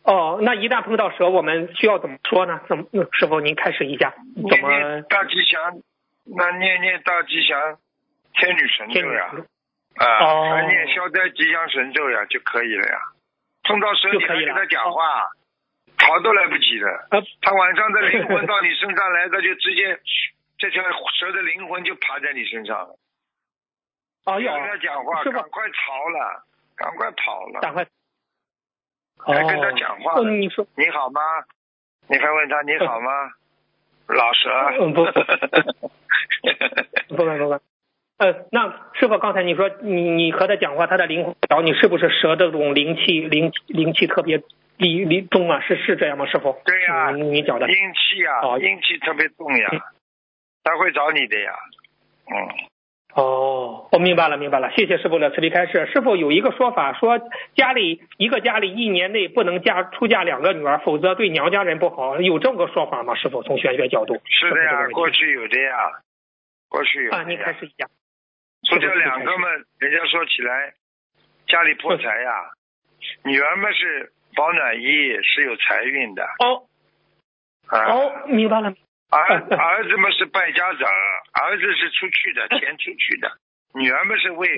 [0.02, 2.60] 哦，那一旦碰到蛇，我们需要怎么说呢？
[2.68, 4.12] 怎么，嗯师傅您开始一下，
[4.50, 5.80] 怎么念大吉祥，
[6.26, 7.78] 那念念大吉祥
[8.34, 9.32] 天女神咒呀，
[9.96, 12.98] 啊，哦还念消灾吉祥神咒呀就可以了呀。
[13.62, 15.24] 碰到蛇你还跟他讲话，
[15.96, 16.86] 逃都来不及的。
[17.12, 19.98] 呃他晚上的灵魂 到你身上来，他就直接
[20.58, 20.82] 这条
[21.18, 22.98] 蛇的灵魂就爬在你身上了。
[24.26, 26.44] 哦要跟他讲话，赶快逃了，
[26.76, 27.60] 赶快跑了。
[27.60, 27.86] 赶快
[29.18, 31.20] 还跟他讲话你说你好吗？
[32.08, 33.10] 你还问他你好吗？
[34.08, 34.50] 老蛇。
[34.80, 35.04] 嗯不
[37.16, 37.60] 不不不，
[38.18, 44.42] 呃，那师傅刚才你说你你和他讲话，他的灵魂找你是不是蛇这种灵气灵灵气特别
[44.76, 45.60] 离离重啊？
[45.60, 46.26] 是是这样吗？
[46.26, 46.60] 师傅？
[46.64, 49.80] 对呀嗯你讲的阴气呀、哦阴气特别重呀嗯，
[50.64, 51.52] 他会找你的呀。
[52.28, 52.34] 嗯，
[53.16, 55.86] 哦，我明白了，明白了，谢谢师傅的慈悲开示。
[55.90, 57.18] 师傅有一个说法，说
[57.54, 63.14] 家里一个家里一年内不能嫁出嫁两个女儿，否则对娘家人不好，有这么个说法吗？
[63.14, 65.76] 师傅从玄学角度是的呀，过去有的呀，
[66.68, 67.54] 过去有啊，的您开。
[67.54, 67.88] 始一下。
[68.68, 69.48] 不这两个嘛，
[69.78, 70.74] 人家说起来，
[71.46, 72.50] 家里破财呀，
[73.24, 74.86] 女儿们是保暖衣，
[75.22, 76.64] 是有财运的哦
[77.68, 77.80] 啊。
[77.94, 78.74] 哦，明白了。
[79.10, 80.92] 儿 儿子们是败家子儿，
[81.42, 83.30] 儿子是出去的，钱出去的，
[83.74, 84.48] 女儿们是为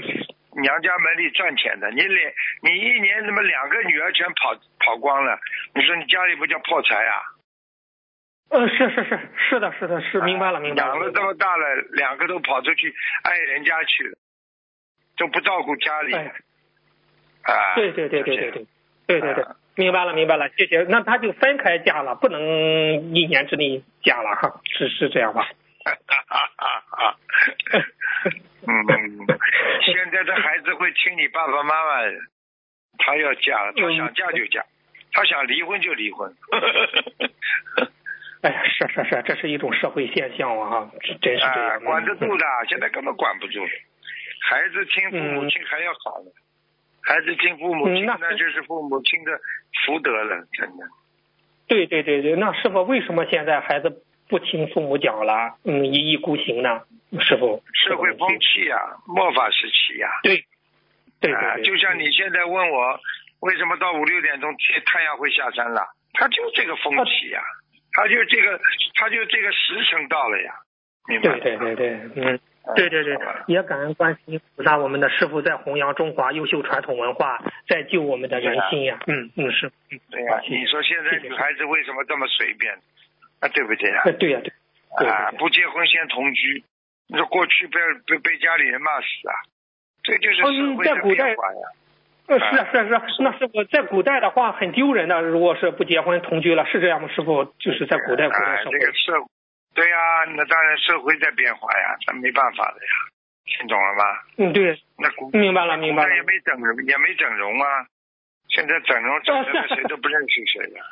[0.62, 1.90] 娘家门里赚钱的。
[1.90, 2.32] 你两
[2.62, 5.38] 你一年怎么两个女儿全跑跑光了，
[5.74, 7.22] 你说你家里不叫破财啊？
[8.50, 10.88] 呃，是是是是的，是的，是明白了，明白了。
[10.88, 14.16] 养了这么大了，两个都跑出去爱人家去了，
[15.18, 16.14] 都不照顾家里。
[16.14, 16.32] 哎，
[17.42, 18.66] 啊，对对对对对对
[19.06, 20.82] 对对对啊，明白了明白了，谢谢。
[20.88, 25.48] 那他就分开嫁了，不能一年之内嫁了哈，是是这样吧？
[28.66, 28.74] 嗯，
[29.82, 32.12] 现在的孩子会听你爸爸妈妈的，
[32.98, 34.66] 他要嫁，他想嫁就嫁。
[35.12, 36.34] 他想离婚就离婚。
[38.42, 40.90] 哎呀，是是是，这是一种社会现象啊，
[41.22, 41.70] 真是这样。
[41.70, 43.64] 啊，管得住的，现在根本管不住。
[44.50, 46.30] 孩子听父母亲还要好呢，
[47.02, 49.38] 孩子听父母亲那就是父母亲的
[49.86, 50.84] 福德了，真的。
[51.66, 56.80] 对对对对，那师傅为什么现在孩子不听父母讲了，嗯，一意孤行呢？
[57.20, 58.76] 师傅，社会风气呀，
[59.06, 60.08] 末法时期呀。
[60.22, 60.44] 对，
[61.20, 61.62] 对对。
[61.62, 63.00] 就像你现在问我，
[63.40, 65.82] 为什么到五六点钟天太阳会下山了？
[66.12, 67.42] 他就这个风气呀。
[67.92, 68.60] 他就这个，
[68.94, 70.52] 他就这个时辰到了呀，
[71.08, 71.40] 明白？
[71.40, 72.40] 对对对对，嗯，
[72.76, 73.16] 对对对，
[73.46, 77.38] 也感恩观世音菩萨，我们的师傅在弘扬中华优秀传统文化，
[77.68, 79.70] 在救我们的人心呀，嗯嗯是，
[80.10, 82.74] 对呀，你说现在女孩子为什么这么随便？
[83.40, 84.02] 啊，对不对呀？
[84.18, 84.40] 对呀
[84.98, 86.64] 对，啊，不结婚先同居，
[87.08, 89.34] 你说过去被被被家里人骂死啊，
[90.02, 90.44] 这就是社
[90.76, 91.60] 会的变化呀。
[92.28, 97.08] 呃，是啊，是啊，是啊，那师傅在古代的话很丢人的，如果是不结婚同居了，是这样吗？
[97.08, 98.78] 师傅就是在古代古代社会。
[98.78, 99.12] 这个社，
[99.78, 99.96] 对呀，
[100.34, 102.90] 那当然社会在变化呀，咱没办法的呀，
[103.46, 104.02] 听懂了吗？
[104.36, 104.76] 嗯，对。
[104.98, 106.16] 那古明白了，明白了。
[106.16, 107.86] 也没整容，也没整容啊，
[108.48, 110.82] 现在整容整的谁都不认识谁了。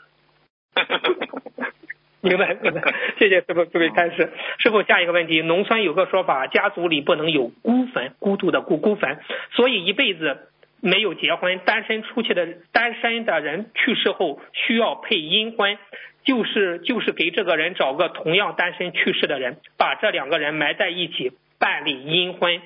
[2.23, 2.95] 明白，明白。
[3.19, 4.33] 谢谢师傅，各位开始。
[4.61, 9.19] 师傅，下一个问题，农村有个说法，家族里不能有孤坟，孤独的孤孤坟，
[9.51, 10.53] 所以一辈子。
[10.83, 15.79] 没有结婚，单身出去的单身的人去世后需要配阴婚，
[16.27, 22.61] 就是就是给这个人找个同样单身去世的人，把这两个人埋在一起办理阴婚。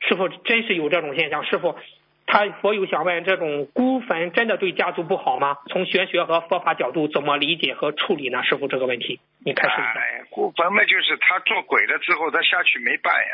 [0.00, 1.78] 师傅真是有这种现象，师傅
[2.26, 5.56] 他佛友想问，这种孤坟真的对家族不好吗？
[5.68, 8.42] 从玄学和佛法角度怎么理解和处理呢？
[8.42, 9.74] 师傅这个问题，你开始。
[9.76, 13.30] 哎，孤坟嘛，就是他做鬼了之后，他下去没办呀。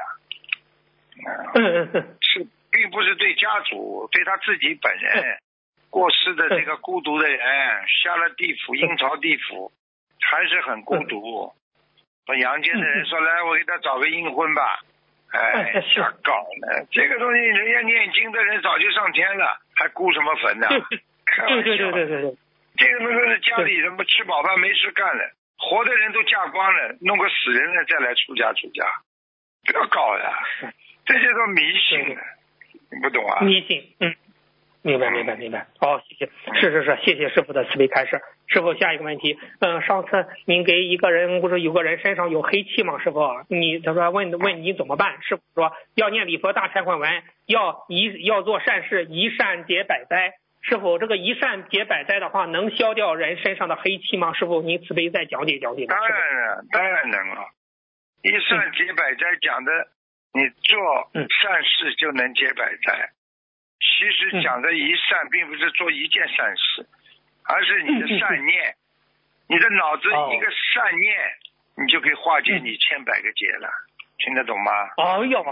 [1.54, 2.46] 嗯嗯嗯，是。
[2.68, 5.38] 并不是对家族，对他自己本人
[5.90, 7.38] 过世的这个孤独的人，
[8.02, 9.72] 下了地府阴曹地府，
[10.20, 11.52] 还是很孤独。
[12.26, 14.80] 说阳间的人说来，我给他找个阴婚吧，
[15.32, 16.86] 哎，瞎搞呢。
[16.90, 20.68] 这个东西，人家念经的人早就上天了，还孤什么坟呢？
[21.24, 21.62] 开玩笑。
[21.62, 22.36] 对对对对对。
[22.76, 28.84] 这个东西是家里人不吃饱饭没事干了，活的人都嫁光了，弄个死人了再来出家出家，
[29.64, 30.42] 不要搞了，
[31.06, 32.18] 这叫做迷信。
[32.90, 33.40] 你不懂啊？
[33.40, 34.14] 迷信，嗯，
[34.86, 35.66] 明白，明白，明白。
[35.78, 38.20] 好，谢谢，是是是，谢谢师傅的慈悲开示。
[38.46, 42.96] 师傅，下一个问题，嗯，上次您给一个人不是有个人身上有黑气吗？
[43.02, 45.20] 师傅，你他说问问你怎么办？
[45.22, 50.34] 师傅说要念礼佛大忏悔文，要一要做善事，一善解百灾。
[50.62, 54.32] 师傅，这个一善解百灾的话，能消掉人身上的黑气吗？
[54.34, 55.86] 师傅，您慈悲再讲解讲解。
[55.86, 57.42] 当然了，当然能了，
[58.22, 59.72] 一善解百灾讲的。
[60.36, 60.76] 你做
[61.40, 63.08] 善事就能解百灾，
[63.80, 66.86] 其实讲的一善，并不是做一件善事，
[67.44, 68.74] 而是你的善念，
[69.48, 71.16] 你的脑子一个善念，
[71.76, 73.70] 你就可以化解你千百个劫了，
[74.18, 74.72] 听得懂吗？
[74.96, 75.44] 哎呦，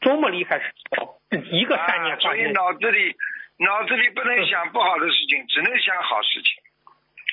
[0.00, 0.72] 多么厉害是？
[1.50, 3.16] 一个善念所以脑子里
[3.58, 6.62] 脑子里不能想不好的事情，只能想好事情，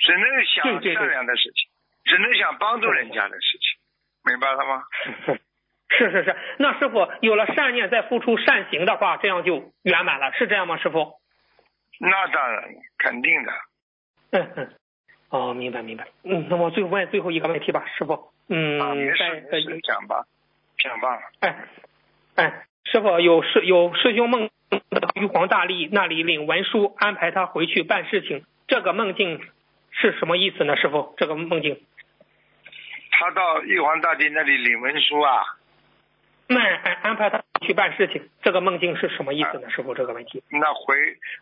[0.02, 1.70] 只能想善良的事情，
[2.06, 3.78] 只能想帮助人家的事情，
[4.26, 4.84] 明白了吗？
[5.90, 10.78] 是是是，那师傅有了善念再付出善行的话，这样就圆满了，是这样吗？
[10.78, 11.14] 师傅？
[12.00, 12.64] 那当然，
[12.98, 13.52] 肯定的。
[14.32, 14.74] 嗯嗯，
[15.30, 16.08] 哦，明白明白。
[16.24, 18.32] 嗯，那我最后问最后一个问题吧，师傅。
[18.48, 20.26] 嗯，再讲吧，
[20.78, 21.20] 讲吧。
[21.42, 21.68] 哎
[22.36, 24.50] 哎，师傅有师有师兄梦
[25.16, 29.42] 玉皇大帝那里领文书，安排他回去办事情，这个梦境
[29.92, 30.78] 是什么意思呢？
[30.78, 31.82] 师傅，这个梦境。
[33.12, 35.44] 他到玉皇大帝那里领文书啊？
[36.52, 39.70] 那安安排他去办事情，这个梦境是什么意思呢？
[39.70, 40.42] 师傅，这个问题。
[40.50, 40.96] 那回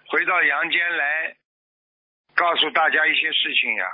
[0.10, 1.36] 回到阳间来，
[2.36, 3.86] 告诉大家一些事情呀。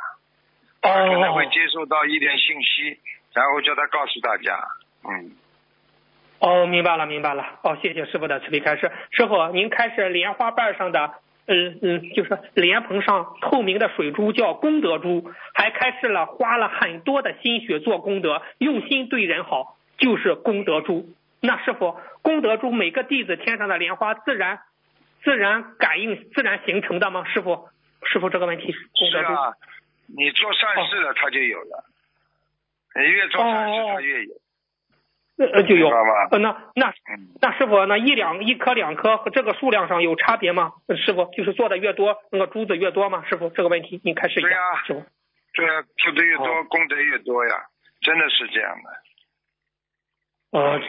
[0.81, 0.89] 哦。
[1.13, 2.99] 可能会接受到一点信息，
[3.35, 4.59] 然后叫他告诉大家。
[5.07, 5.31] 嗯。
[6.39, 7.59] 哦，明白了，明白了。
[7.61, 8.91] 哦，谢谢师傅的慈悲开示。
[9.11, 11.13] 师傅，您开始莲花瓣上的，
[11.45, 19.77] 嗯嗯，就是莲蓬上透明的水珠叫功德珠，还开示了花了很多的心血做功德，用心对人好。
[20.03, 24.59] 就是功德珠，那师傅，功德珠每个弟子天上的莲花自然
[25.23, 27.23] 自然感应自然形成的吗？
[27.23, 27.69] 师傅，
[28.03, 29.33] 师傅这个问题，功德珠，
[30.17, 31.85] 你做善事了，它就有了，
[32.95, 34.33] 你越做善事，它越有，
[35.53, 36.93] 呃，就有，呃，那那
[37.41, 40.73] 那师傅，那一两一颗两颗和这个数量上有差别吗？
[40.97, 43.23] 师傅，就是做的越多，那个珠子越多吗？
[43.29, 45.05] 师傅，这个问题你开始对呀，师傅，
[45.53, 47.55] 对呀，做的越多，功德越多呀，
[48.01, 48.89] 真的是这样的。
[50.53, 50.79] 哦，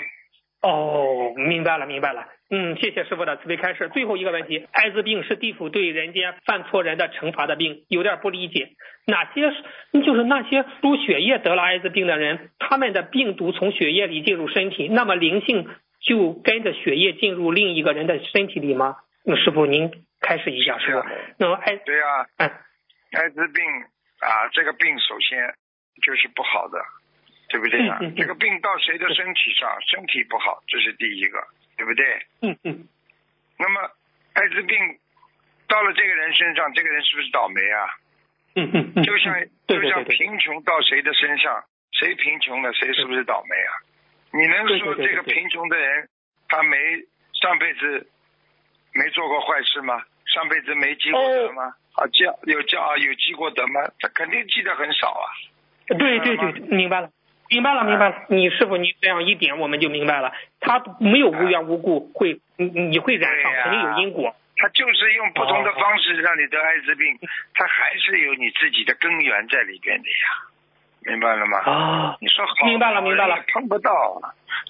[0.63, 2.29] 哦，明白了，明白了。
[2.51, 3.89] 嗯，谢谢师傅的慈悲开示。
[3.89, 8.69] 最后一个问题，艾滋病是地府对人间犯错人的惩罚的病，有点不理解。
[9.07, 9.51] 哪些
[10.05, 15.67] 就是那些输血液得了艾滋病的人，他们的病毒从血液里进入身体，那么灵性
[16.03, 18.97] 就跟着血液进入另一个人的身体里吗？
[19.25, 19.91] 那师傅您
[20.21, 21.03] 开始一下，师傅？
[21.39, 22.51] 那么艾对啊，嗯，
[23.13, 23.65] 艾滋病
[24.21, 25.55] 啊，这个病首先
[26.05, 26.79] 就是不好的，
[27.55, 31.39] 对不对啊、这个病到谁的身体上，身体不好，这是第一个，
[31.77, 32.05] 对不对？
[32.43, 32.89] 嗯嗯，
[33.57, 33.81] 那么
[34.33, 34.77] 艾滋病
[35.69, 37.87] 到了这个人身上，这个人是不是倒霉啊？
[38.57, 39.33] 嗯嗯嗯，就像
[39.69, 43.71] 就像贫穷到谁的身上，谁贫穷了，谁是不是倒霉啊？
[44.33, 46.09] 你能说这个贫穷的人，
[46.49, 46.77] 他没
[47.41, 48.11] 上辈子
[48.95, 50.03] 没做过坏事吗？
[50.27, 51.73] 上辈子没积过德吗？
[51.95, 53.81] 啊，积有积啊有积过德吗？
[54.01, 55.31] 他肯定积的很少啊。
[55.87, 57.09] 对对对，明白了。
[57.51, 58.17] 明白了，明白了。
[58.29, 60.33] 你师傅，你这样一点，我们就明白了。
[60.61, 64.35] 他没有无缘无故会，你你会染上，肯定有因果。
[64.57, 67.19] 他就是用不同的哦方式让你得艾滋病，
[67.55, 71.59] 他还是有你自己的根源在里边的呀，明白了吗？
[71.59, 73.45] 啊，你说好，明白了明白了。
[73.53, 73.93] 碰不到，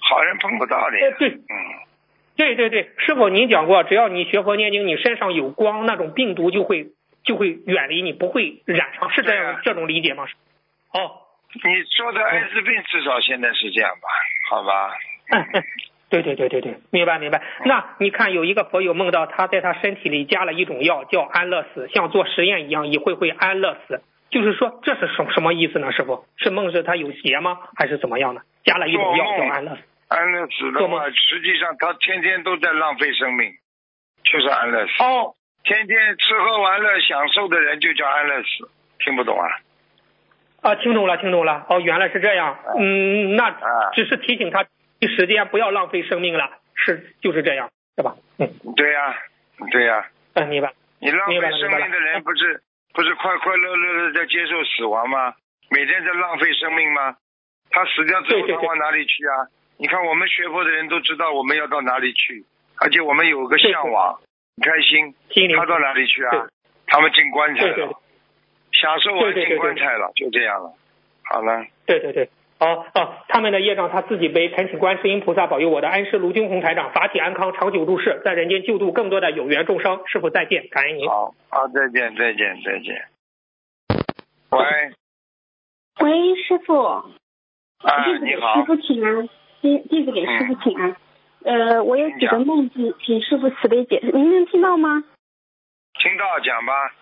[0.09, 1.55] 好人碰不到的对嗯，
[2.35, 6.87] 对对对，师傅您讲过，只要你学佛念经，你身上有光，那种病毒就会
[7.23, 10.25] 就会远离你，不会染上，是这样、啊这种理解吗？
[10.93, 11.24] 哦，
[11.63, 14.09] 你说的艾滋病至少现在是这样吧？
[14.49, 14.91] 好吧？
[16.09, 17.41] 对对对对对，明白明白。
[17.65, 24.01] 那你看，有一个佛友梦到他在他身体里加了一种药，叫安乐死，像做实验一样，一会会安乐死。
[24.29, 25.91] 就是说，这是什什么意思呢？
[25.91, 27.57] 师傅，是梦是他有邪吗？
[27.75, 28.41] 还是怎么样呢？
[28.63, 29.81] 加了一种药叫安乐死。
[30.07, 33.51] 安乐死的做话，实际上他天天都在浪费生命，
[34.23, 35.03] 就是安乐死。
[35.03, 35.33] 哦，
[35.63, 39.49] 天天吃喝玩乐享受的人就叫安乐死，听不懂啊？
[40.65, 41.63] 啊，听懂了，听懂了。
[41.69, 42.57] 哦，原来是这样。
[42.75, 44.65] 嗯，那啊只是提醒他
[44.99, 48.15] 时间不要浪费生命了，是就是这样，是吧？
[48.39, 49.15] 嗯，对呀、
[49.69, 50.73] 对呀、嗯，明白。
[50.97, 52.63] 你浪费生命的人不是
[52.95, 55.35] 不是快快乐乐的在接受死亡吗？
[55.69, 57.15] 每天在浪费生命吗？
[57.69, 59.45] 他死掉之后他往哪里去啊？
[59.77, 62.43] 你看我们学佛的人都知道我们要到哪里去，
[62.79, 64.19] 而且我们有个向往，
[64.63, 65.13] 开心。
[65.55, 66.47] 他到哪里去啊？
[66.87, 68.01] 他们进棺材了，
[68.81, 70.73] 享受完进对对对对棺材了，就这样了。
[71.23, 72.29] 好了，对对对。
[72.57, 80.01] 哦哦，他们的业障他自己背，恳请观世音菩萨保佑我的恩师卢军红台长法体安康，长久入世，在人间救度更多的有缘众生。
[80.07, 81.09] 师傅再见，感恩您。
[81.09, 83.05] 好，好，再见，再见，再见。
[84.51, 84.63] 喂，
[85.99, 89.27] 喂，师傅，啊，弟子你好师，傅请安，
[89.61, 90.95] 弟弟子给师傅请安。
[91.43, 94.11] 呃，我有几个梦境，请师傅慈悲解释。
[94.13, 95.03] 您能听到吗？
[95.99, 96.95] 听到讲吧。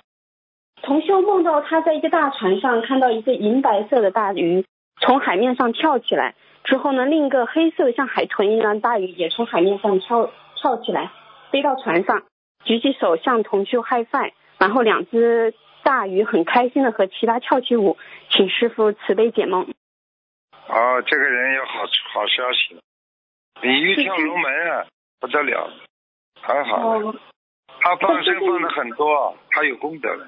[0.81, 4.65] 同修梦到他在一个大船上看到一个银白色的大鱼
[4.99, 11.11] 从海面上跳起来，之后呢，另一个黑色像海豚一样的大鱼也从海面上跳跳起来，
[11.51, 12.23] 飞到船上，
[12.65, 15.53] 举起手向同修嗨翻，然后两只
[15.83, 17.97] 大鱼很开心的和其他跳起舞，
[18.29, 19.67] 请师傅慈悲解梦。
[20.67, 21.79] 哦，这个人有好
[22.13, 22.81] 好消息了，
[23.61, 24.85] 鲤鱼跳龙门啊，
[25.19, 25.69] 不得了，
[26.41, 27.07] 还好的。
[27.07, 27.15] 哦
[27.81, 30.25] 他放生放的很多，他有功德了。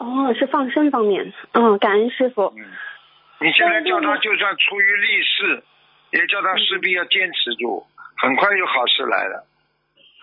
[0.00, 2.54] 哦，是放生方面，嗯，感恩师傅。
[2.56, 2.64] 嗯，
[3.40, 5.62] 你现在叫他就算出于利事，
[6.10, 7.84] 也叫他势必要坚持住，
[8.16, 9.44] 很快有好事来了。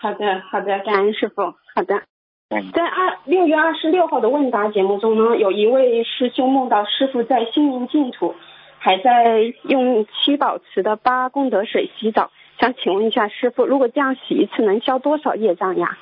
[0.00, 1.54] 好的，好的，感恩师傅。
[1.74, 2.02] 好的。
[2.50, 8.34] 嗯，在二六月二十六号的问答节目中呢，有一位师兄梦到师傅在心灵净土，
[8.78, 15.98] 还在用七宝池的八功德水洗澡，想请问一下师傅，如果这样洗一次能消多少业障呀？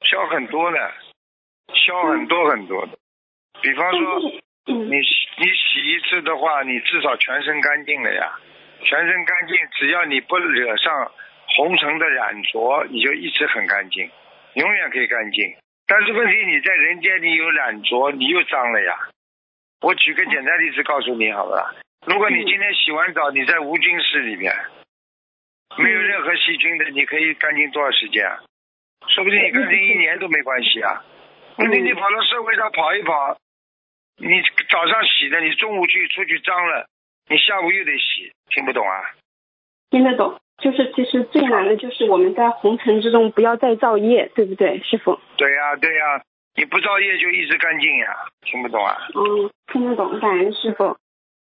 [0.00, 0.78] 消很多的，
[1.74, 2.98] 消很多很多的。
[3.60, 4.20] 比方说，
[4.66, 8.32] 嗯你你洗一次的话，你至少全身干净了呀。
[8.84, 11.12] 全身干净，只要你不惹上
[11.56, 14.10] 红尘的染浊，你就一直很干净，
[14.54, 15.54] 永远可以干净。
[15.86, 18.96] 但是问题你在人间你有染浊，你又脏了呀。
[19.80, 21.74] 我举个简单例子告诉你好了，
[22.06, 24.52] 如果你今天洗完澡，你在无菌室里面，
[25.76, 28.38] 没有任何细菌的，你可以干净多少时间啊？
[29.08, 31.04] 说不定你干净一年都没关系啊。
[31.58, 33.36] 问题你跑到社会上跑一跑，
[34.16, 34.40] 你
[34.70, 36.86] 早上洗的，你中午去出去脏了，
[37.28, 39.02] 你下午又得洗，听不懂啊？
[39.90, 40.38] 听得懂。
[40.58, 45.18] 就是其实最难的就是我们在红尘之中不要再造业，对不对，师傅？
[45.36, 46.22] 对呀、对呀、
[46.54, 48.96] 你不造业就一直干净呀，听不懂啊？
[49.14, 50.96] 嗯，听得懂，感恩师傅。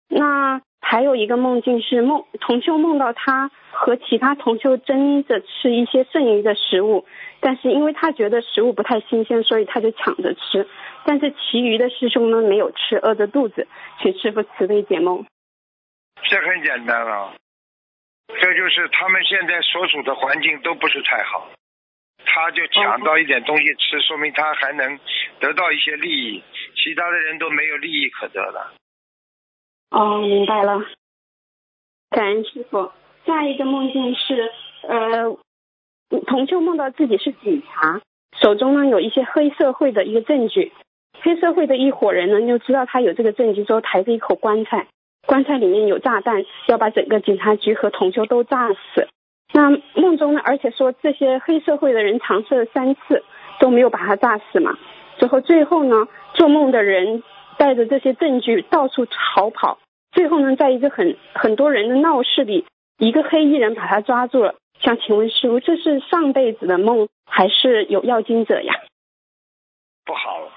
[0.08, 7.06] 那还有一个梦境是梦同修梦到他和其他同修争着吃一些剩余的食物，
[7.44, 10.66] 但是因为他觉得食物不太新鲜，所以他就抢着吃。
[11.04, 13.68] 但是其余的师兄呢没有吃，饿着肚子，
[14.00, 15.26] 请师傅慈悲解梦。
[16.22, 17.34] 这很简单啊，
[18.28, 21.50] 这就是他们现在所处的环境都不是太好，
[22.24, 24.98] 他就抢到一点东西吃，说明他还能
[25.38, 26.42] 得到一些利益，
[26.74, 28.72] 其他的人都没有利益可得了。
[29.90, 30.82] 哦，明白了。
[32.08, 32.90] 感恩师傅。
[33.26, 34.50] 下一个梦境是，
[34.82, 35.36] 呃，
[36.26, 38.00] 同修梦到自己是警察，
[38.40, 40.72] 手中呢有一些黑社会的一个证据。
[41.22, 44.88] 黑社会的一伙人呢，就知道他有这个证据之后，抬着一口棺材，
[45.26, 49.08] 棺材里面有炸弹，要把整个警察局和同修都炸死。
[49.52, 53.22] 那梦中呢，而且说这些黑社会的人尝试了三次
[53.60, 54.76] 都没有把他炸死嘛。
[55.16, 57.22] 最后最后呢，做梦的人
[57.56, 59.78] 带着这些证据到处逃跑，
[60.12, 62.66] 最后呢，在一个很很多人的闹市里。
[62.98, 68.74] 一个黑衣人把他抓住了，想请问师傅，这是上辈子的梦，还是有要经者呀？
[70.04, 70.52] 不好，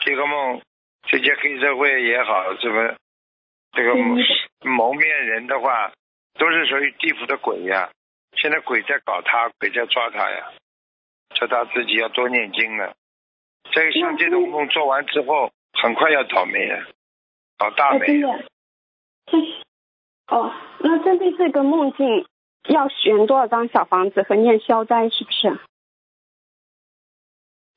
[0.00, 0.60] 这个梦，
[1.08, 2.94] 这些黑社会也好，什么
[3.72, 3.94] 这个
[4.68, 5.92] 蒙面人的话，
[6.34, 7.90] 都是属于地府的鬼呀。
[8.36, 10.52] 现在鬼在搞他，鬼在抓他呀，
[11.34, 12.94] 叫他自己要多念经了。
[13.70, 16.86] 这个像这种梦做完之后，很快要倒霉了，
[17.56, 18.06] 倒大霉。
[20.28, 22.26] 哦，那针对这个梦境，
[22.68, 25.56] 要选多少张小房子和念消灾，是不是？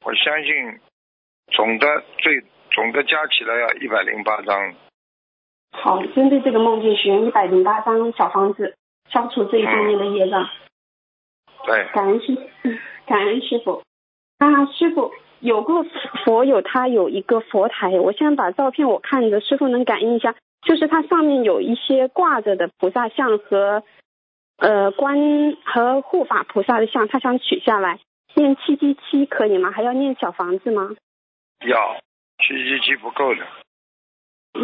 [0.04, 0.80] 我相信
[1.52, 2.42] 总的最
[2.72, 4.74] 总的加起来要一百零八张。
[5.72, 8.76] 好，针对这个梦境，选一百零八张小房子，
[9.12, 10.50] 消除这一方面的业障。
[11.66, 11.88] 对。
[11.94, 12.36] 感恩师，
[13.06, 13.84] 感恩师傅。
[14.40, 15.84] 啊，师傅有个
[16.26, 20.34] 佛有他有一个佛台，我现在把照片我看着，师傅能感应一下。
[20.62, 23.84] 就是它上面有一些挂着的菩萨像和
[24.58, 25.18] 呃观
[25.64, 28.00] 和护法菩萨的像，他想取下来
[28.36, 29.72] 念七七七可以吗？
[29.72, 30.90] 还要念小房子吗？
[31.66, 31.98] 要
[32.40, 33.48] 七七七不够的。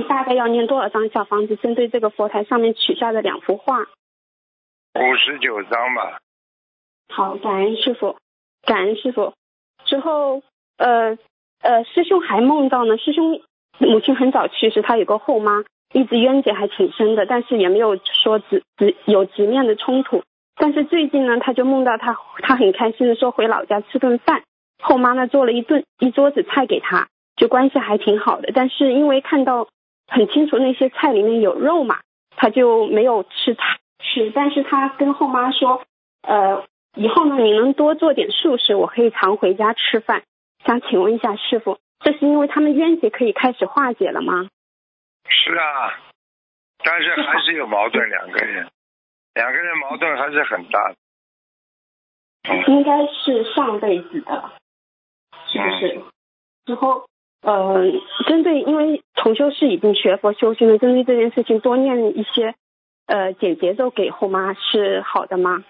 [0.09, 1.55] 大概要念多少张小房子？
[1.55, 3.81] 针对这个佛台上面取下的两幅画。
[3.81, 6.19] 五十九张吧。
[7.09, 8.17] 好，感恩师傅，
[8.63, 9.33] 感恩师傅。
[9.85, 10.41] 之后
[10.77, 11.17] 呃
[11.61, 13.41] 呃，师兄还梦到呢，师兄
[13.77, 15.63] 母亲很早去世，他有个后妈。
[15.95, 20.23] 一直冤结还挺深的，但是也没有说直直有直面的冲突。
[20.57, 24.43] 但是最近呢，他就梦到他，他很开心的说回老家吃顿饭，
[24.83, 28.51] 后妈呢做了一顿一桌子菜给他，就关系还挺好的。
[28.53, 29.69] 但是因为看到
[30.09, 31.99] 很清楚那些菜里面有肉嘛，
[32.35, 33.61] 他就没有吃菜
[33.99, 34.33] 吃。
[34.35, 35.81] 但是他跟后妈说，
[36.27, 36.65] 呃，
[36.97, 40.23] 以后呢你能多做点素食，我可以常回家吃饭。
[40.65, 44.49] 想请问一下师傅，这是因为他们冤结可以开始化解了吗？
[45.27, 45.99] 是啊，
[46.83, 48.69] 但是还是有矛盾， 两个人，
[49.33, 50.95] 两个人矛盾还是很大的。
[52.67, 54.51] 应该是上辈子的，
[55.47, 56.01] 是不是？
[56.65, 57.07] 之后，
[57.41, 57.83] 呃，
[58.27, 62.55] 针对因为重修是已经学佛修心了，针对这件事情多念一些
[63.07, 65.63] 呃简节奏给后妈是好的吗？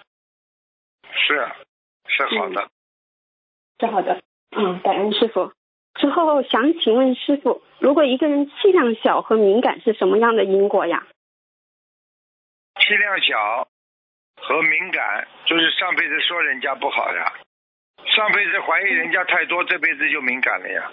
[1.13, 1.47] 是，
[2.07, 2.69] 是好的，
[3.79, 4.21] 是好的。
[4.51, 5.53] 嗯，感恩师傅。
[5.95, 11.07] 之后想请问师傅，如果一个人气量小和敏感是什么样的因果呀？
[12.79, 13.67] 气量小
[14.35, 17.33] 和敏感就是上辈子说人家不好呀，
[18.05, 20.91] 上辈子怀疑人家太多，这辈子就敏感了呀。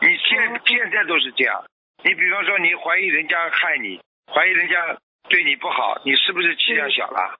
[0.00, 1.64] 你现现在都是这样，
[2.02, 4.00] 你比方说你怀疑人家害你，
[4.32, 4.98] 怀疑人家
[5.28, 7.36] 对你不好，你是不是气量小了？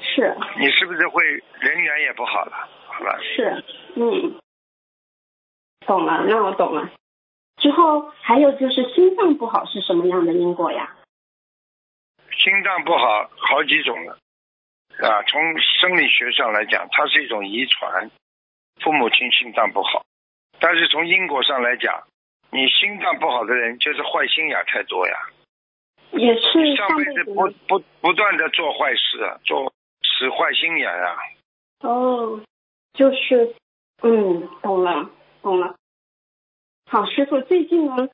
[0.00, 0.36] 是。
[0.58, 1.24] 你是不是会
[1.60, 2.68] 人缘也不好了？
[2.86, 3.18] 好了。
[3.22, 3.64] 是，
[3.94, 4.40] 嗯。
[5.86, 6.90] 懂了，那我懂了。
[7.56, 10.94] 之后还有就是心脏不好是什么样的因果呀？
[12.30, 14.18] 心脏不好好几种了
[15.00, 18.10] 啊，从生理学上来讲，它是一种遗传，
[18.80, 20.04] 父母亲心脏不好。
[20.60, 22.04] 但是从因果上来讲，
[22.50, 25.14] 你心脏不好的人就是坏心眼太多呀。
[26.12, 29.72] 也是上辈子不不不断的做坏事，做
[30.02, 31.16] 使坏心眼啊。
[31.80, 32.40] 哦，
[32.94, 33.54] 就是
[34.02, 35.10] 嗯，懂了。
[35.42, 35.76] 懂了，
[36.90, 38.08] 好师傅，最近呢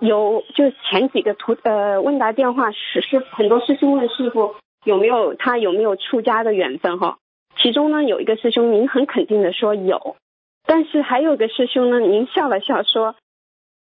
[0.00, 4.54] 有就前几个图呃问答电话是师很多师兄问师傅
[4.84, 7.18] 有没有他有没有出家的缘分哈，
[7.56, 10.16] 其中呢有一个师兄您很肯定的说有，
[10.64, 13.14] 但是还有个师兄呢您笑了笑说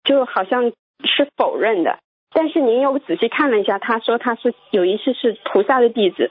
[0.05, 0.73] 就好像
[1.05, 1.99] 是否认的，
[2.33, 6.31] 但是您又仔细看了一下，他说他是有一次是菩萨的弟子，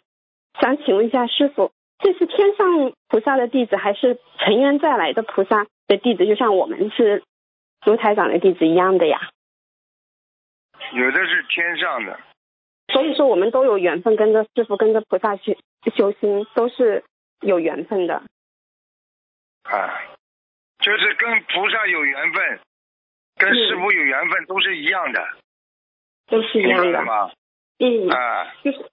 [0.60, 5.68] 想请问一下师傅，这是天上菩萨的弟子还是尘缘再来的菩萨？
[5.92, 7.22] 的弟子就像我们是
[7.86, 9.30] 卢台长的弟子一样的呀，
[10.94, 12.18] 有的是天上的，
[12.94, 15.58] 所以说我们都有缘分跟着师傅跟着菩萨去
[15.94, 17.04] 修心，都是
[17.42, 18.24] 有缘分的。
[19.64, 20.00] 啊，
[20.80, 22.60] 就是跟菩萨有缘分，
[23.36, 25.28] 跟师傅有缘分，都是一样的，
[26.28, 27.04] 都是一样的。
[27.04, 27.32] 吗？
[27.80, 28.90] 嗯，啊，就是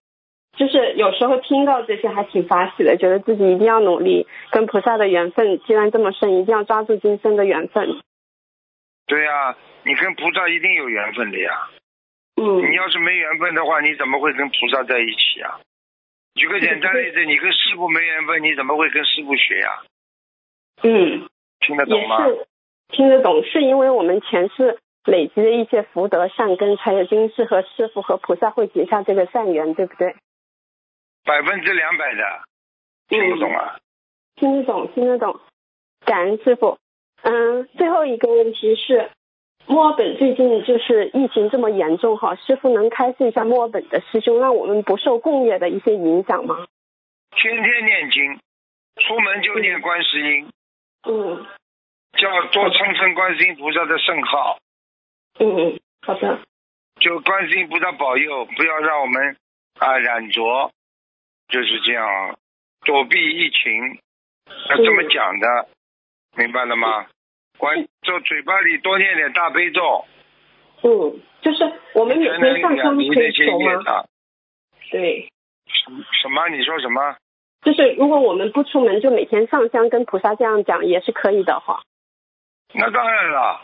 [0.59, 8.01] 就是有时候听到这些还挺发喜的，觉得自己一定要努力，跟菩萨的缘分既然这么深，一定要抓住今生的缘分。
[9.07, 11.71] 对呀、你跟菩萨一定有缘分的呀。
[12.41, 15.61] 嗯你要是没缘分的话，你怎么会跟菩萨在一起啊？
[16.35, 19.83] 举个简单例子，你跟师傅没缘分，你怎么会跟师傅学呀、
[20.83, 21.29] 嗯，
[21.61, 22.27] 听得懂吗？
[22.91, 30.15] 听得懂，是因为我们前世累积的一些福德善根，才有今世和师傅和菩萨会结下这个善缘，对不对？
[31.29, 32.41] 百分之两百的，
[33.07, 33.77] 听不懂啊？
[34.37, 35.39] 听得懂，听得懂。
[36.07, 36.79] 感恩师傅。
[37.21, 39.11] 嗯，最后一个问题是，
[39.67, 46.67] 墨尔本最近就是疫情这么严重哈，师傅能开示一下墨尔本的师兄，让我们不受共业的一些影响吗？
[47.33, 48.41] 天天念经，
[48.97, 50.51] 出门就念观世音，
[51.07, 51.45] 嗯
[52.13, 54.59] 叫多称称观世音菩萨的圣号，
[55.41, 56.39] 嗯嗯，好的。
[57.01, 59.37] 就观世音菩萨保佑，不要让我们
[59.79, 60.73] 啊染着，
[61.49, 62.39] 就是这样
[62.85, 64.01] 躲避疫情，
[64.71, 65.69] 要这么讲的，
[66.37, 67.07] 明白了吗？
[67.59, 70.05] 关就嘴巴里多念点大悲咒，
[70.83, 74.05] 嗯，就是我们每才能天上香可以那些求吗？
[74.91, 75.29] 对，
[75.67, 75.91] 什
[76.23, 76.49] 什么？
[76.51, 77.17] 你说什么？
[77.63, 81.83] 就是如果我们不出门，就每天上香跟菩萨这样讲也是可以的哈。
[82.73, 83.63] 那当然了，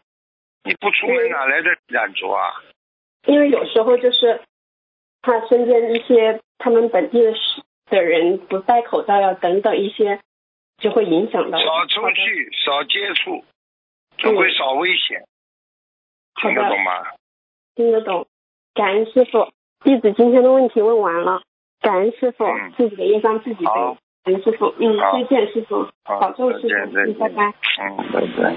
[0.64, 2.50] 你不出门哪来的染着啊？
[3.26, 4.42] 因为有时候就是
[5.22, 10.20] 他身边一些他们本地的是的人不戴口罩呀等等一些，
[10.78, 11.58] 就会影响到。
[11.58, 13.44] 少出去，少接触，
[14.18, 15.24] 就会少危险。
[16.40, 17.06] 听得懂吗？
[17.74, 18.26] 听得懂。
[18.74, 19.52] 感恩师傅，
[19.84, 21.42] 弟子今天的问题问完了。
[21.80, 23.70] 感恩师傅，嗯自己的业障自己背。
[23.70, 27.54] 好感恩师傅，嗯，再见师傅，好保重师再见傅，嗯，再见拜拜。
[27.78, 28.56] 嗯，拜拜。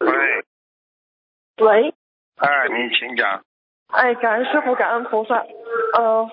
[0.00, 0.44] 喂，
[1.64, 1.94] 喂，
[2.36, 3.44] 哎，你请讲。
[3.88, 5.46] 哎，感恩师傅，感恩菩萨。
[5.94, 6.28] 呃，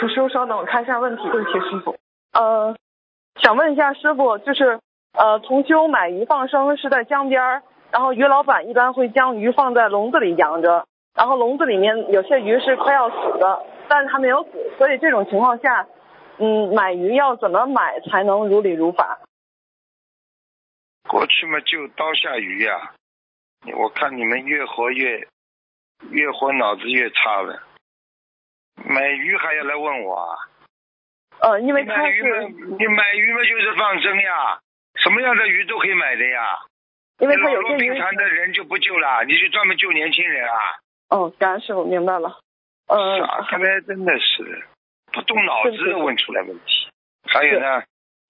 [0.00, 1.22] 师傅稍等，我看一下问题。
[1.30, 1.96] 对不起，师傅。
[2.32, 2.76] 呃，
[3.36, 4.78] 想问一下师傅，就是
[5.12, 15.86] 呃，同修买鱼放生是在江边儿，然后鱼老板一般会将鱼放在笼子里养着，然后笼子里面有些鱼是快要死的，但是它没有死，所以这种情况下，
[16.38, 19.18] 嗯，买鱼要怎么买才能如理如法？
[21.08, 22.92] 过去嘛，就刀下鱼呀、
[23.76, 25.26] 我看你们越活越
[26.10, 27.60] 越活脑子越差了。
[28.76, 30.36] 买鱼还要来问我啊？
[31.40, 34.58] 呃，因为你它买鱼嘛，是你买鱼嘛就是放生呀，
[34.96, 36.58] 什么样的鱼都可以买的呀。
[37.18, 40.56] 因为它老弱有些鱼病残的人就不救了，你就专门救年轻人啊？
[41.10, 42.38] 哦，感恩师傅明白了。
[42.88, 44.64] 呃，傻开来真的是
[45.12, 46.88] 不动脑子的问出来问题。
[47.24, 47.82] 还有呢，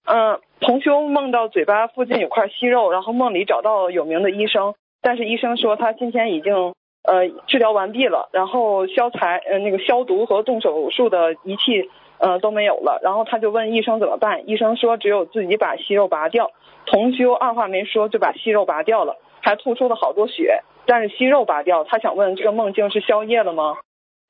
[0.05, 6.73] 嗯，同修梦到嘴巴附近有块息肉，然后梦里找到有名的医生，但是医生说他今天已经
[7.03, 11.89] 呃治疗完毕了，然后消材呃那个消毒和动手术的仪器
[12.19, 16.51] 呃都没有了，然后他就问医生怎么办，医生说只有自己把息肉拔掉。
[16.85, 23.77] 同修二话没说就把息肉拔掉了，还吐出了好多血，但是息肉拔掉，他想问这个梦境是消夜了吗？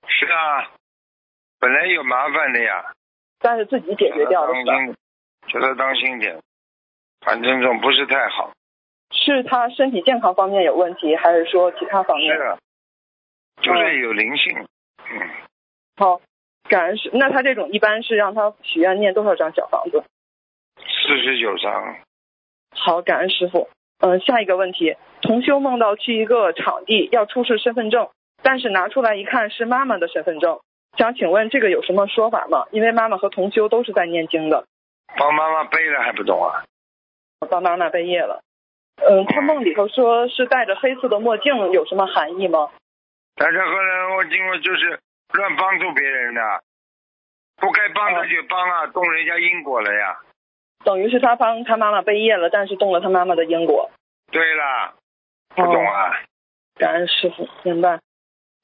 [0.07, 0.69] 是啊，
[1.59, 2.91] 本来有麻烦的呀，
[3.39, 4.53] 但是自己解决掉了？
[4.65, 4.95] 当心，
[5.47, 6.37] 叫他当心点，
[7.25, 8.51] 反正这种不是太好。
[9.11, 12.35] 是他身体健康方面有问题，还是说其他方面？
[12.35, 12.57] 是啊，
[13.61, 14.57] 就是有灵性。
[15.11, 15.29] 嗯，
[15.97, 16.21] 好，
[16.69, 20.03] 感恩是那他这种一般是让他许愿念多少张小房子？
[20.77, 21.97] 四十九张。
[22.73, 23.69] 好，感恩师傅。
[23.99, 28.09] 嗯、下一个问题，同修梦到去一个场地要出示身份证，
[28.41, 30.59] 但是拿出来一看是妈妈的身份证，
[30.97, 32.65] 想请问这个有什么说法吗？
[32.71, 34.65] 因为妈妈和同修都是在念经的，
[35.17, 36.63] 帮妈妈背了还不懂啊？
[37.47, 38.41] 帮妈妈背业了。
[38.97, 42.69] 嗯，他梦里头说是戴着黑色的墨镜，有什么含义吗？
[43.35, 44.99] 但是后来我经过就是
[45.33, 46.41] 乱帮助别人的，
[47.57, 50.19] 不该帮的就帮啊，动人家因果了呀。
[50.83, 53.91] 等于是他帮他妈妈背业了，但是动了他妈妈的因果。
[54.31, 54.93] 对了，
[55.55, 56.21] 不懂啊？
[56.75, 57.99] 感恩师傅，明白。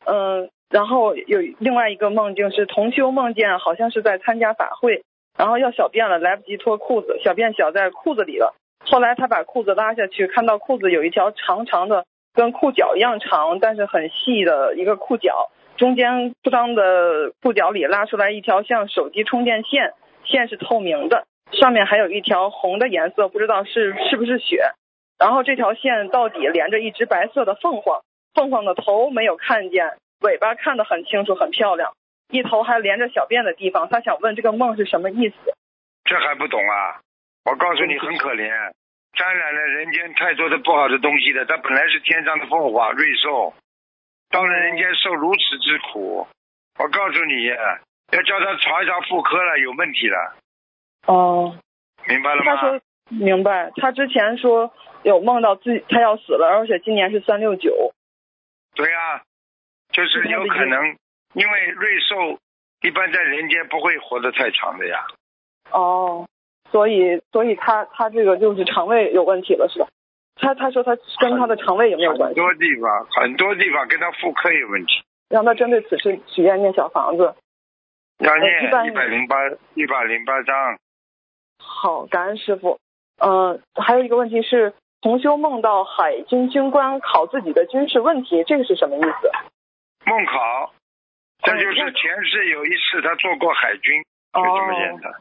[0.06, 5.04] 嗯，然后有另外一个梦境是同修梦见好像是在参加法会，
[5.38, 8.56] 然后要小便了，来不及脱裤子，小便小在裤子里了。
[8.80, 24.72] 后来他把裤子拉下去，看到裤子有一条长长的，跟裤脚一样长，但是很细的一个裤脚，中间裤裆的裤脚里拉出来一条像手机充电线，线是透明的，上面还有一条红的颜色，不知道是是不是血。
[25.20, 28.02] 然后这条线到底连着一只白色的凤凰，
[28.34, 31.94] 凤凰的头没有看见，尾巴看得很清楚，很漂亮，
[32.30, 33.90] 一头还连着小便的地方。
[33.90, 35.36] 他想问这个梦是什么意思？
[36.06, 37.02] 这还不懂啊？
[37.48, 38.52] 我告诉你，很可怜，
[39.14, 41.46] 沾染了人间太多的不好的东西的。
[41.46, 43.54] 他本来是天上的凤凰瑞兽，
[44.30, 46.28] 到了人间受如此之苦，
[46.78, 50.36] 我告诉你，要叫他查一查妇科了，有问题了，
[51.06, 51.58] 哦，
[52.06, 52.56] 明白了吗？
[52.58, 54.74] 他说明白，他之前说
[55.04, 57.94] 有梦到自己他要死了，而且今年是三六九。
[58.76, 59.22] 对呀、
[59.94, 60.98] 就是有可能，
[61.32, 62.40] 因为瑞兽
[62.82, 65.08] 一般在人间不会活得太长的呀。
[65.72, 66.28] 哦，
[66.72, 69.88] 所以所以他他这个就是肠胃有问题了是吧？
[70.36, 72.46] 他他说他跟他的肠胃有没有关系很？
[72.46, 77.36] 多地方，很多地方跟他妇科有问题，让他针对此事许愿念小房子。
[78.20, 79.36] 要念一百零八
[79.76, 80.78] 一百零八章。
[81.60, 82.80] 好，感恩师傅。
[83.20, 89.32] 嗯、还有一个问题是，同修梦到海军军官考自己的军事问题，这个是什么意思？
[90.06, 90.72] 梦考，
[91.44, 94.04] 这就哦是前世有一次他做过海军，
[94.34, 95.14] 就这么简单。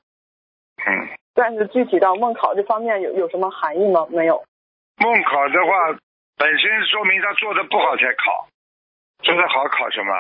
[0.87, 4.07] 嗯，但是具体到梦考这方面有有什么含义吗？
[4.09, 4.43] 没有。
[4.97, 5.99] 梦考的话，
[6.39, 8.49] 本身说明他做的不好才考，
[9.23, 10.13] 做的好考什么？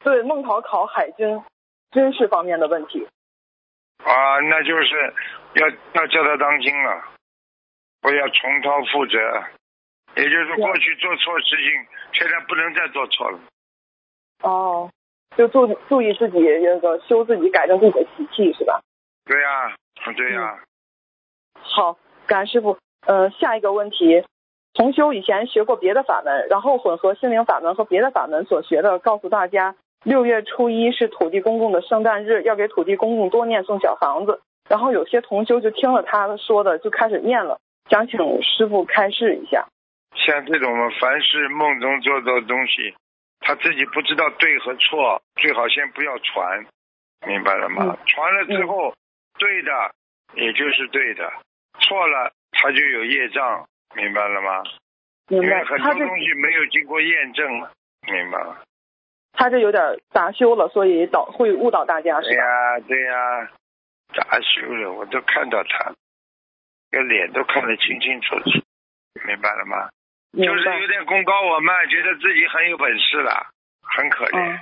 [0.00, 1.40] 对，梦考考海军
[1.92, 3.06] 军事方面的问题。
[4.04, 5.14] 啊，那就是
[5.54, 7.04] 要要叫他当心了，
[8.00, 9.18] 不要重蹈覆辙。
[10.16, 13.38] 也就是过去做错事情，现在不能再做错了。
[14.42, 14.90] 哦，
[15.36, 18.82] 就注注意自己那个修自己，改正自己的习气是吧？
[19.32, 19.74] 对呀、
[20.06, 20.58] 嗯对呀、
[21.54, 22.76] 好，感恩师傅。
[23.06, 24.22] 呃，下一个问题，
[24.74, 29.74] 同修以前学过别的法门，然后混合心灵法门和别的法门所学的，告诉大家，
[30.04, 34.42] 六月初一是土地公公的圣诞日，要给土地公公多念送小房子。
[34.68, 37.58] 然后有些同修就听了他说的，就开始念了，
[37.88, 39.66] 想请师傅开示一下。
[40.14, 40.70] 像这种
[41.00, 42.94] 凡是梦中做的东西，
[43.40, 46.66] 他自己不知道对和错，最好先不要传，
[47.26, 47.96] 明白了吗？
[47.98, 48.92] 嗯传了之后，
[49.42, 49.72] 对的
[50.34, 51.28] 也就是对的，
[51.80, 53.66] 错了他就有业障，
[53.96, 54.62] 明白了吗？
[55.26, 55.64] 明白因为？
[55.64, 57.50] 很多东西没有经过验证，
[58.06, 58.56] 明白吗？
[59.32, 59.82] 他这有点
[60.12, 62.44] 杂修了，所以导会误导大家对是吧？
[62.44, 63.50] 呀、对呀、
[64.14, 65.92] 杂修了，我都看到他，
[66.92, 68.62] 这脸都看得清清楚楚，
[69.26, 69.88] 明白了吗？
[70.38, 70.86] 就是有。
[70.86, 73.50] 点功高我慢，觉得自己很有本事了，
[73.82, 74.60] 很可怜。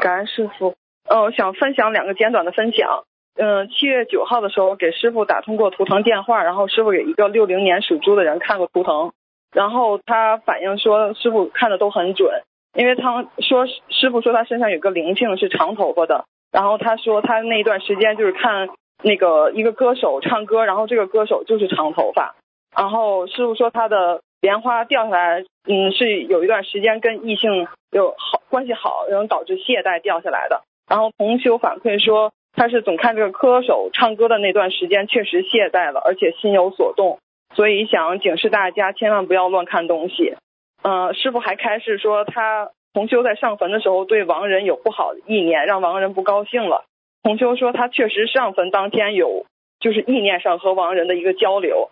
[0.00, 0.76] 感恩师傅。
[1.08, 3.04] 呃，我想分享两个简短的分享。
[3.36, 9.12] 嗯、七月九号的时候给师傅打通过图腾电话，然后师傅给一个六零年属猪的人看过图腾，
[9.52, 12.42] 然后他反映说师傅看的都很准，
[12.74, 18.68] 因为他说师傅说他身上有个灵性是长头发的，然后他说他那一段时间就是看
[19.02, 22.34] 那个一个歌手唱歌，然后这个歌手就是长头发，
[22.76, 30.62] 然后师傅说他的莲花掉下来，嗯，是有一段时间跟异性有好关系好，然后导致懈怠掉下来的。
[30.88, 37.20] 然后同修反馈说，他是总看这个歌手唱歌的那段时间确实懈怠了，而且心有所动，
[37.54, 40.34] 所以想警示大家千万不要乱看东西。
[40.82, 46.84] 呃，师傅还开示说，他同修在上坟的时候对亡人有不好的意念，让亡人不高兴了。
[47.22, 49.46] 同修说他确实上坟当天有
[49.78, 51.90] 就是意念上和亡人的一个交流，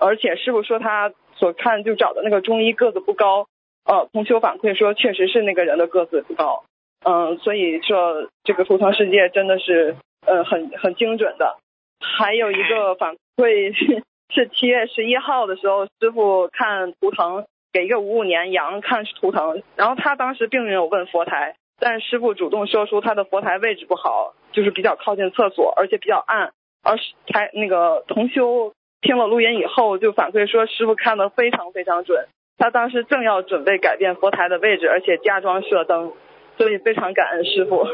[0.00, 3.48] 而且师傅说他所看就找的那个中医个子不高，
[3.84, 6.64] 呃，同修反馈说确实是那个人的个子不高，
[7.04, 9.96] 嗯、所以说这个图腾世界真的是
[10.26, 11.56] 呃很很精准的。
[12.00, 26.52] 还有一个反馈是 是七月十一号的时候，师傅看图腾给一个五五年羊看图腾，然后他当时并没有问佛台，但师傅主动说出他的佛台位置不好，就是比较靠近厕所，而且比较暗，
[26.82, 32.26] 而是台那个同修听了录音以后就反馈说师傅看的非常非常准，
[32.58, 36.12] 他当时正要准备改变佛台的位置，而且加装射灯，
[36.58, 37.86] 所以非常感恩师傅。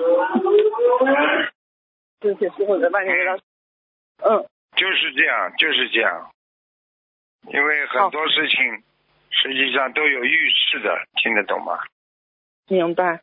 [2.22, 3.34] 对不起，师傅在外面给他，
[4.30, 4.46] 嗯，
[4.76, 6.30] 就是这样，就是这样。
[7.48, 8.82] 因为很多事情
[9.30, 11.80] 实际上都有预示的，听得懂吗？
[12.68, 13.20] 明白。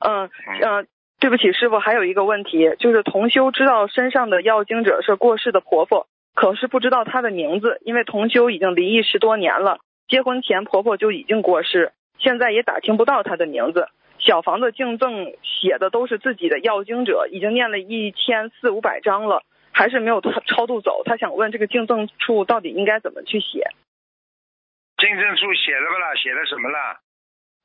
[0.00, 0.86] 嗯嗯呃，
[1.18, 13.88] 对不起，师傅，还有一个问题，就是同修知道身上的要经者是过世的婆婆，可是不知道她的名字，因为同修已经离异十多年了，结婚前婆婆就已经过世，现在也打听不到她的名字。
[14.24, 21.02] 小房子净赠写的都是自己的要经者，已经念了一千四五百章了，还是没有超超度走。
[21.04, 23.68] 他想问这个净赠处到底应该怎么去写？
[24.96, 26.14] 净赠处写了不啦？
[26.14, 27.00] 写的什么啦？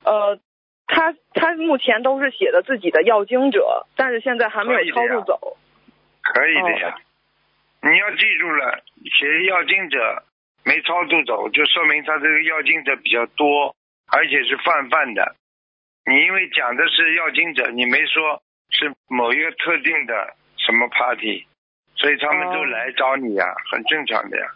[0.04, 0.38] 呃，
[0.86, 5.56] 他他目前都是写的自己的要经者，但是现在还没有超度走。
[6.22, 6.98] 可以的呀。
[7.82, 10.24] 你要记住了，写要经者
[10.66, 13.74] 没超度走，就说明他这个要经者比较多，
[14.12, 15.36] 而且是泛泛的。
[16.10, 21.46] 你因为讲的是要经者，你没说是某一个特定的什么 party，
[21.94, 24.50] 所以他们都哦来找你呀、很正常的呀。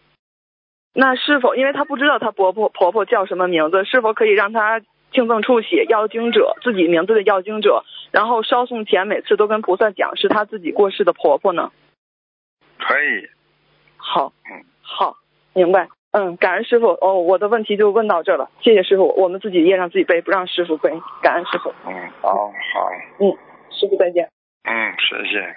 [0.93, 4.81] 那是否因为他不知道他婆婆婆婆叫什么名字，是否可以让他
[5.13, 11.71] 听赠处写要经者自己名字的要经者，然后烧送前每次都跟菩萨讲是他自己过世的婆婆呢？
[12.81, 13.29] 可以，
[13.97, 15.17] 好，嗯，好，
[15.53, 15.89] 明白。
[16.17, 16.87] 嗯，感恩师傅。
[17.01, 19.13] 哦，我的问题就问到这了，谢谢师傅。
[19.21, 20.91] 我们自己业让自己背，不让师傅背。
[21.21, 21.75] 感恩师傅。
[21.87, 21.93] 嗯，
[22.23, 22.53] 好好，
[23.19, 23.37] 嗯，
[23.71, 24.29] 师傅再见。
[24.63, 25.57] 嗯，谢谢。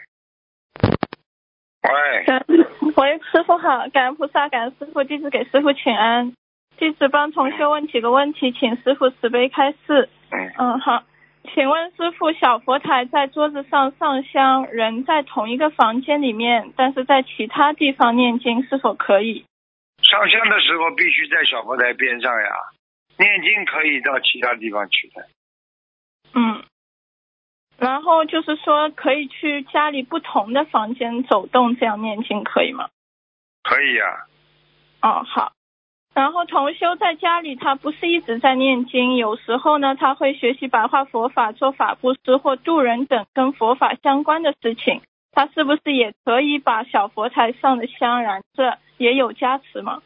[1.87, 2.25] 喂，
[2.95, 6.33] 喂，师傅好，感恩菩萨，感恩师傅，弟子给师傅请安。
[6.79, 10.09] 弟子帮同学问几个问题，请师傅慈悲开示。
[10.31, 11.03] 嗯，嗯，好，
[11.53, 19.45] 请问师傅，小佛台在桌子上上香，人在同一个房间里面，但是在其他地方念经是否可以？
[20.09, 22.49] 上香的时候必须在小佛台边上呀，
[23.17, 25.27] 念经可以到其他地方去的。
[26.33, 26.63] 嗯，
[27.77, 32.89] 然后就是说可以去家里不同的房间走动，这样念经可以吗？
[33.63, 34.25] 可以呀、
[35.01, 35.51] 哦，好。
[36.13, 45.01] 然后同修在家里，他不是一直在念经，有时候呢，他会学习白话佛法、做法布施或渡人等跟佛法相关的事情。
[45.37, 50.01] 他是不是也可以把小佛台上的香燃着，也有加持吗？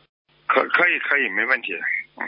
[0.46, 1.72] 可可以可以，没问题。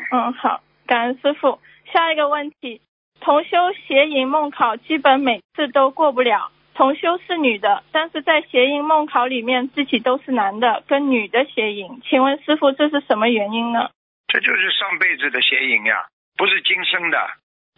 [0.10, 1.60] 嗯，好，感恩师傅。
[1.92, 2.80] 下一个问题，
[3.20, 6.50] 同修邪淫梦考基本每次都过不了。
[6.76, 13.90] 同修是女的，但是在邪淫梦考里面自己都是男的，跟女的邪淫，请问师傅这是什么原因呢？
[14.30, 16.06] 这就是上辈子的邪淫呀，
[16.38, 17.20] 不是今生的，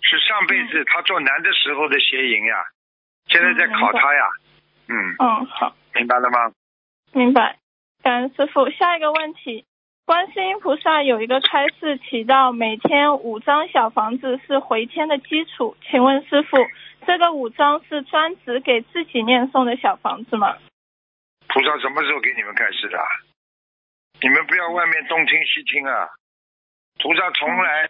[0.03, 2.63] 是上辈子他做男的时候的邪淫呀，
[3.25, 4.21] 现在在考他呀。
[4.37, 4.44] 嗯，
[4.87, 6.51] 嗯嗯，好，明白了吗？
[7.13, 7.57] 明白。
[8.03, 8.69] 感恩师傅。
[8.69, 9.65] 下一个问题，
[10.05, 16.57] 观世音菩萨有一个开示提到，每天五张小房子是回天的基础，请问师傅，
[17.07, 20.57] 这个五张是专指给自己念诵的小房子吗？
[21.47, 22.99] 菩萨什么时候给你们开示的？
[24.21, 26.09] 你们不要外面东听西听啊！
[26.99, 27.89] 菩萨从来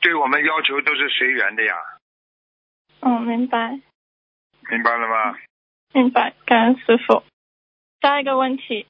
[0.00, 1.74] 对我们要求都是随缘的呀，
[3.00, 3.80] 嗯，明白。
[4.70, 5.38] 明白了吗？
[5.92, 7.22] 明白，感恩师傅。
[8.00, 8.86] 下一个问题，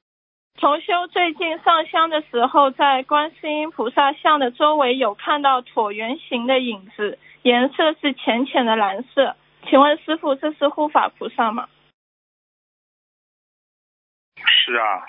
[0.59, 9.37] 同修最近上香的时候，在观世音菩萨像的周围有看到椭圆形的影子，颜色是浅浅的蓝色。
[9.69, 11.69] 请问师傅，这是护法菩萨吗？
[14.37, 15.03] 是啊，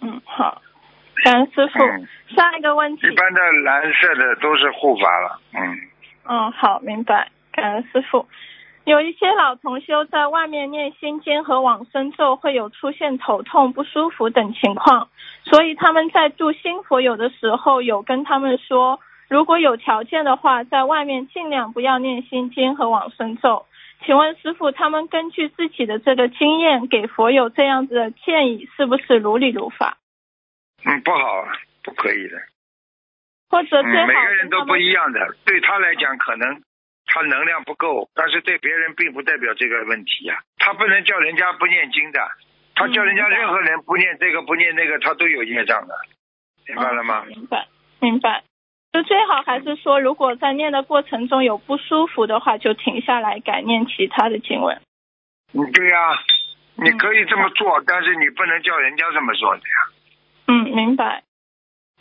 [0.00, 0.62] 嗯，好，
[1.24, 1.82] 感恩师傅。
[1.82, 5.78] 嗯下一个问题一，般的蓝色的都是护法了，嗯，
[6.24, 8.28] 嗯，好，明白，感恩师傅。
[8.86, 15.08] 有一些老同修在外面念心经和往生咒会有出现头痛、不舒服等情况，
[15.42, 23.66] 所以他们在住新佛友的时候有跟他们说，如果有条件的话，在外面尽量不要念心经和往生咒。
[24.04, 29.98] 请问师傅，他们根据自己的这个经验给佛友这样子的建议，是不是如理如法？
[30.84, 31.48] 嗯，不好，
[31.82, 32.36] 不可以的。
[33.50, 36.62] 或者最好、嗯，每个人都不一样的，对他来讲可能
[37.06, 42.20] 他能量不够，但是对别人并不代表这个问题呀、他不能叫人家不念经的，
[42.74, 45.94] 他叫人家任何人不念这个不念那个，他都有业障的，
[46.66, 47.24] 明白了吗？
[47.26, 47.68] 嗯明白，
[48.00, 48.42] 明白。
[48.92, 54.80] 就最好还是说，如果在念的过程中有不舒服的话，就停下来改念其他的经文。
[55.52, 56.18] 嗯，对呀、
[56.76, 59.76] 你嗯可以这么做，但是你不能叫人家这么做的呀。
[60.48, 61.22] 嗯，明白。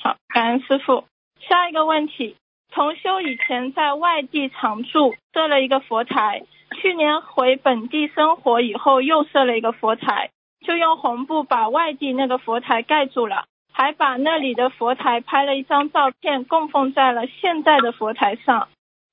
[0.01, 1.05] 好，感恩师傅。
[1.49, 2.37] 下一个问题，
[2.71, 6.43] 同修以前在外地常住，设了一个佛台，
[6.81, 10.31] 去年回本地生活以后又设了一个佛台，
[10.65, 18.67] 就用红布把外地那个佛台盖住了，还把那里的佛台拍了一张照片供奉在了现在的佛台上。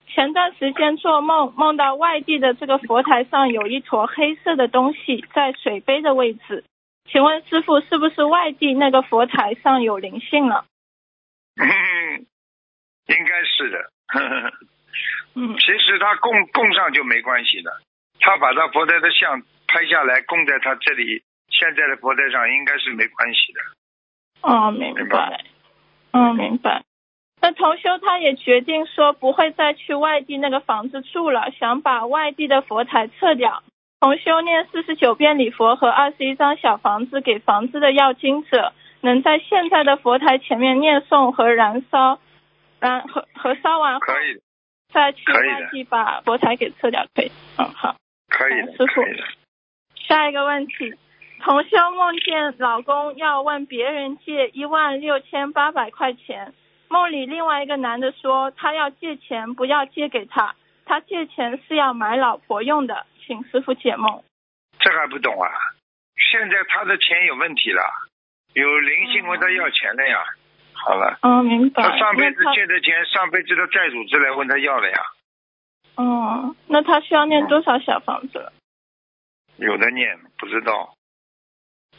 [0.08, 6.64] 前段时间做梦，梦到外地的这个佛台上有一坨黑色的东西在水杯的位置，
[7.10, 10.64] 请问师傅，是不是外地那个佛台上有灵性了？
[13.06, 13.78] 嗯，应该是的。
[15.34, 17.70] 嗯其实他供供上就没关系的，
[18.20, 23.60] 他把他佛台的像拍下来供在他这里现在的佛台上，应该是没关系的。
[24.42, 25.44] 哦，明白。
[26.12, 26.82] 嗯，明白。
[27.40, 33.62] 那同修他也决定说不会再去外地那个房子住了，想把外地的佛台撤掉。
[34.00, 42.20] 同修念四十九遍礼佛和二十一张小房子给房子的要经者，能在现在的佛台前面念诵和燃烧，
[42.82, 44.40] 燃和和烧完后可以的，
[44.92, 47.30] 再去外地把博彩给撤掉，可以。
[47.56, 47.94] 嗯，好。
[48.28, 49.02] 可以的，师傅。
[49.94, 50.94] 下一个问题，
[51.40, 56.52] 同修梦见老公要问别人借一万六千八百块钱，
[56.88, 64.24] 梦里另外一个男的说他要借钱，不要借给他，他借钱是要买老婆用的，请师傅解梦。
[64.80, 65.48] 这还不懂啊？
[66.16, 67.82] 现在他的钱有问题了，
[68.54, 70.18] 有灵性问他要钱了呀。
[70.84, 71.82] 好了，嗯，明白。
[71.82, 74.96] 他上辈子借的钱，上辈子的债主是来问他要的呀，
[75.96, 78.52] 哦，那他需要念多少小房子了？
[79.56, 80.94] 有的念不知道。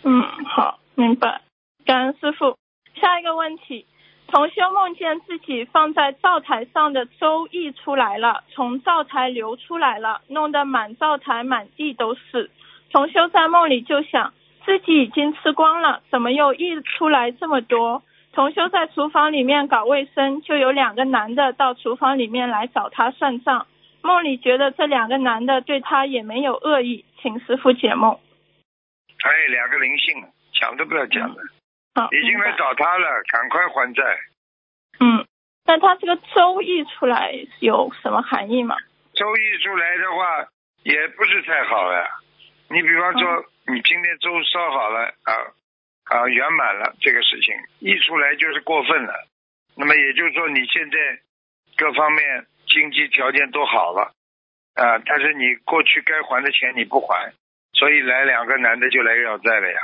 [0.03, 1.41] 嗯，好，明白。
[1.85, 2.57] 感恩师傅。
[2.95, 3.85] 下一个问题，
[4.27, 12.51] 同修梦见自己放在灶台上的粥溢出来了，从灶台流出来了，弄得满灶台满地都是。
[12.91, 14.33] 同修在梦里就想，
[14.65, 18.03] 自己已经吃光了，怎么又溢出来这么多？
[18.33, 23.67] 同修在厨房里面搞卫生，就有两个男的到厨房里面来找他算账。
[24.01, 28.19] 梦里觉得这两个男的对他也没有恶意，请师傅解梦。
[29.23, 30.25] 哎，两个灵性，
[30.59, 31.35] 讲都不要讲了，
[31.93, 34.03] 好，已经来找他了，赶快还债。
[34.99, 35.25] 嗯，
[35.65, 38.75] 那他这个周易出来有什么含义吗？
[39.13, 40.47] 周易出来的话，
[40.81, 42.07] 也不是太好呀。
[42.69, 45.31] 你比方说，你今天粥烧好了啊
[46.13, 49.13] 啊圆满了，这个事情一出来就是过分了。
[49.75, 50.97] 那么也就是说，你现在
[51.75, 54.13] 各方面经济条件都好了
[54.75, 57.33] 啊，但是你过去该还的钱你不还，
[57.73, 59.79] 所以来两个男的就来要债了呀。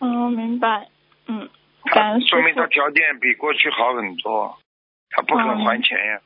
[0.00, 0.86] 嗯，明白。
[1.26, 1.48] 嗯，
[1.90, 2.66] 感他恩说明他。
[2.68, 4.58] 条件比过去好很多，
[5.10, 6.20] 他不肯还钱呀，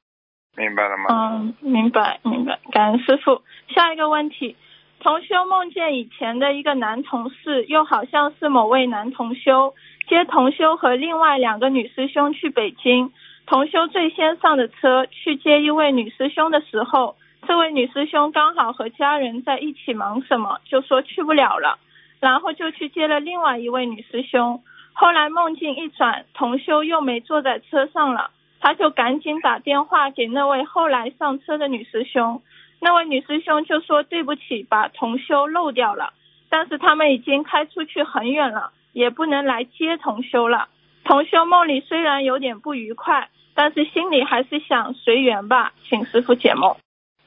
[0.56, 1.06] 明白了吗？
[1.10, 3.42] 嗯，明白明白，感恩师傅。
[3.68, 4.56] 下一个问题，
[5.00, 9.74] 同修梦见以前的一个男同事，又好像是某位男同修，
[10.08, 13.12] 接同修和另外两个女师兄去北京。
[13.46, 17.16] 同修最先上的车去接一位女师兄的时候，
[17.46, 21.78] 这位女师兄刚好和家人在一起忙什么，就说去不了了，
[22.20, 24.60] 然后就去接了另外一位女师兄。
[24.92, 28.30] 后来梦境一转，同修又没坐在车上了。
[28.60, 32.42] 他就赶紧打电话给那位后来上车的女师兄，
[32.80, 36.12] 那位女师兄就说对不起，把同修漏掉了，
[36.48, 40.68] 但是他们已经开出去很远了，也不能来接同修了。
[41.04, 46.76] 同修梦里虽然有点不愉快，但是心里还是想随缘吧，请师傅解梦。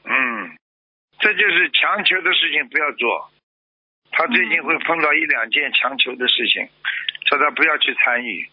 [0.03, 0.57] 嗯，
[1.19, 3.29] 这就是强求的事情不要做。
[4.11, 6.67] 他最近会碰到一两件强求的事情，
[7.29, 8.49] 叫他不要去参与，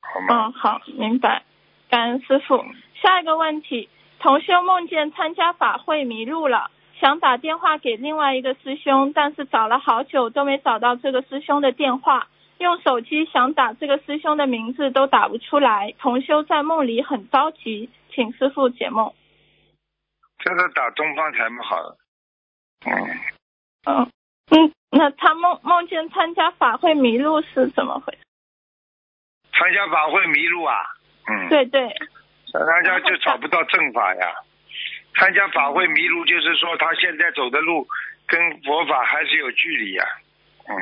[0.00, 0.46] 好吗？
[0.46, 1.42] 嗯，好，明白。
[1.88, 2.64] 感恩师傅。
[3.00, 3.88] 下一个问题，
[4.20, 6.70] 同修梦见参加法会迷路了，
[7.00, 12.28] 想打电话给另外一个师兄，但是找了好久都没找到这个师兄的电话，
[12.58, 15.94] 用手机想打这个师兄的名字都打不出来。
[15.98, 19.12] 同修在梦里很着急，请师傅解梦。
[20.38, 21.96] 这个打东方台不好了。
[22.86, 22.92] 嗯，
[23.86, 24.10] 嗯
[24.50, 28.18] 嗯，那他梦梦见参加法会迷路是怎么回事？
[29.52, 30.76] 参加法会迷路啊？
[31.26, 31.94] 嗯，，对对，
[32.52, 34.34] 大家就找不到正法呀。
[35.14, 37.86] 参加法会迷路，就是说他现在走的路
[38.26, 40.04] 跟佛法还是有距离呀。
[40.68, 40.74] 嗯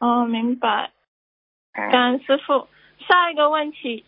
[0.00, 0.90] 哦，明白。
[1.74, 2.68] 嗯，感恩师傅。
[3.06, 4.04] 下一个问题，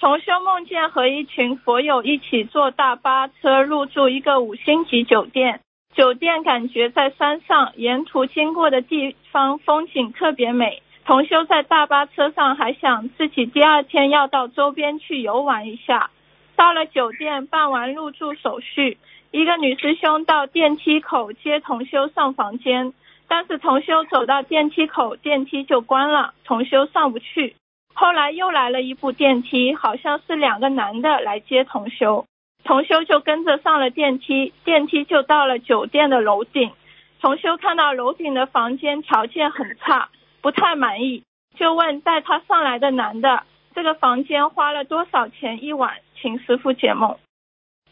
[0.00, 5.60] 同修梦见和一群佛友一起坐大巴车入住一个五星级酒店，
[5.94, 10.82] 酒店感觉在山上，沿途经过的地方风景特别美。
[11.04, 16.10] 同修在大巴车上还想自己第二天要到周边去游玩一下。
[16.58, 18.98] 到了酒店办完入住手续，
[19.30, 22.92] 一个女师兄到电梯口接同修上房间，
[23.28, 27.54] 但是同修走到电梯口，电梯就关了，同修上不去。
[27.94, 32.26] 后来又来了一部电梯，好像是两个男的来接同修，
[32.64, 36.72] 同修就跟着上了电梯，电梯就到了酒店的楼顶。
[37.20, 40.08] 同修看到楼顶的房间条件很差，
[40.40, 41.22] 不太满意，
[41.56, 43.44] 就问带他上来的男的，
[43.76, 45.98] 这个房间花了多少钱一晚？
[46.20, 47.10] 请师傅解梦。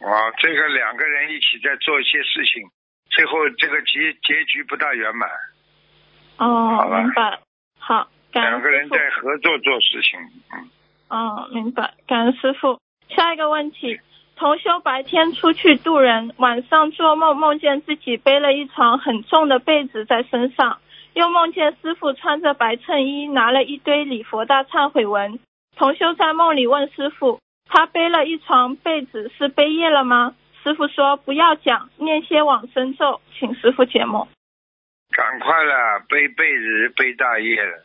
[0.01, 2.69] 哇，这个两个人一起在做一些事情，
[3.11, 5.29] 最后这个结结局不大圆满。
[6.39, 7.39] 哦明白。
[7.79, 10.21] 好，感恩两个人在合作做事情，
[10.53, 10.69] 嗯，
[11.09, 12.79] 哦，明白，感恩师傅。
[13.09, 14.01] 下一个问题，
[14.35, 20.81] 同修白天出去渡人，晚上做梦梦见自己背了一床很重的被子在身上，
[21.15, 25.39] 又梦见师傅穿着白衬衣，拿了一堆礼佛大忏悔文。
[25.77, 27.39] 同修在梦里问师傅，
[27.69, 30.35] 他背了一床被子是背业了吗？
[30.63, 34.27] 师傅说不要讲，念些往生咒，请师傅解梦。
[35.11, 37.85] 赶快了，背被子背大业了，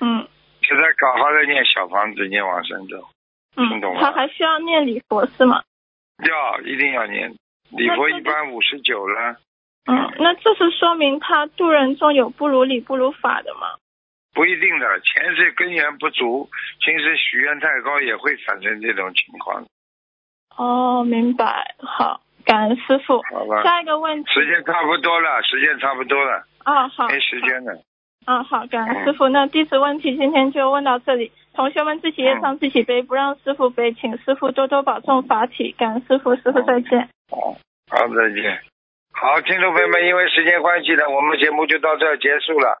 [0.00, 0.26] 嗯
[0.62, 3.08] 现在搞好了念小房子，念往生咒，
[3.56, 5.62] 嗯听懂，吗他还需要念礼佛是吗？
[6.26, 7.32] 要一定要念。
[7.70, 9.36] 礼佛一般五十九了，
[9.86, 13.76] 嗯，那这是说明他度人中有不如理不如法的吗？
[14.40, 16.48] 不一定的，前世根源不足，
[16.82, 19.66] 今世许愿太高也会产生这种情况，
[20.56, 21.74] 哦，明白。
[21.76, 23.20] 好，感恩师傅。
[23.30, 23.62] 好吧？
[23.62, 24.30] 下一个问题。
[24.32, 27.06] 时间差不多了，时间差不多了，哦，好。
[27.08, 27.82] 没时间了。
[28.24, 29.28] 啊，好，感恩师傅。
[29.28, 35.74] 那弟子问题今天就问到这里，同学们自己业障自己背，不让师傅背，请师傅多多保重法体。
[35.76, 37.10] 感恩师傅，师傅再见。
[37.28, 38.58] 好，再见。
[39.12, 42.80] 好，听众朋友们，因为时间关系呢，我们节目就到这儿结束了。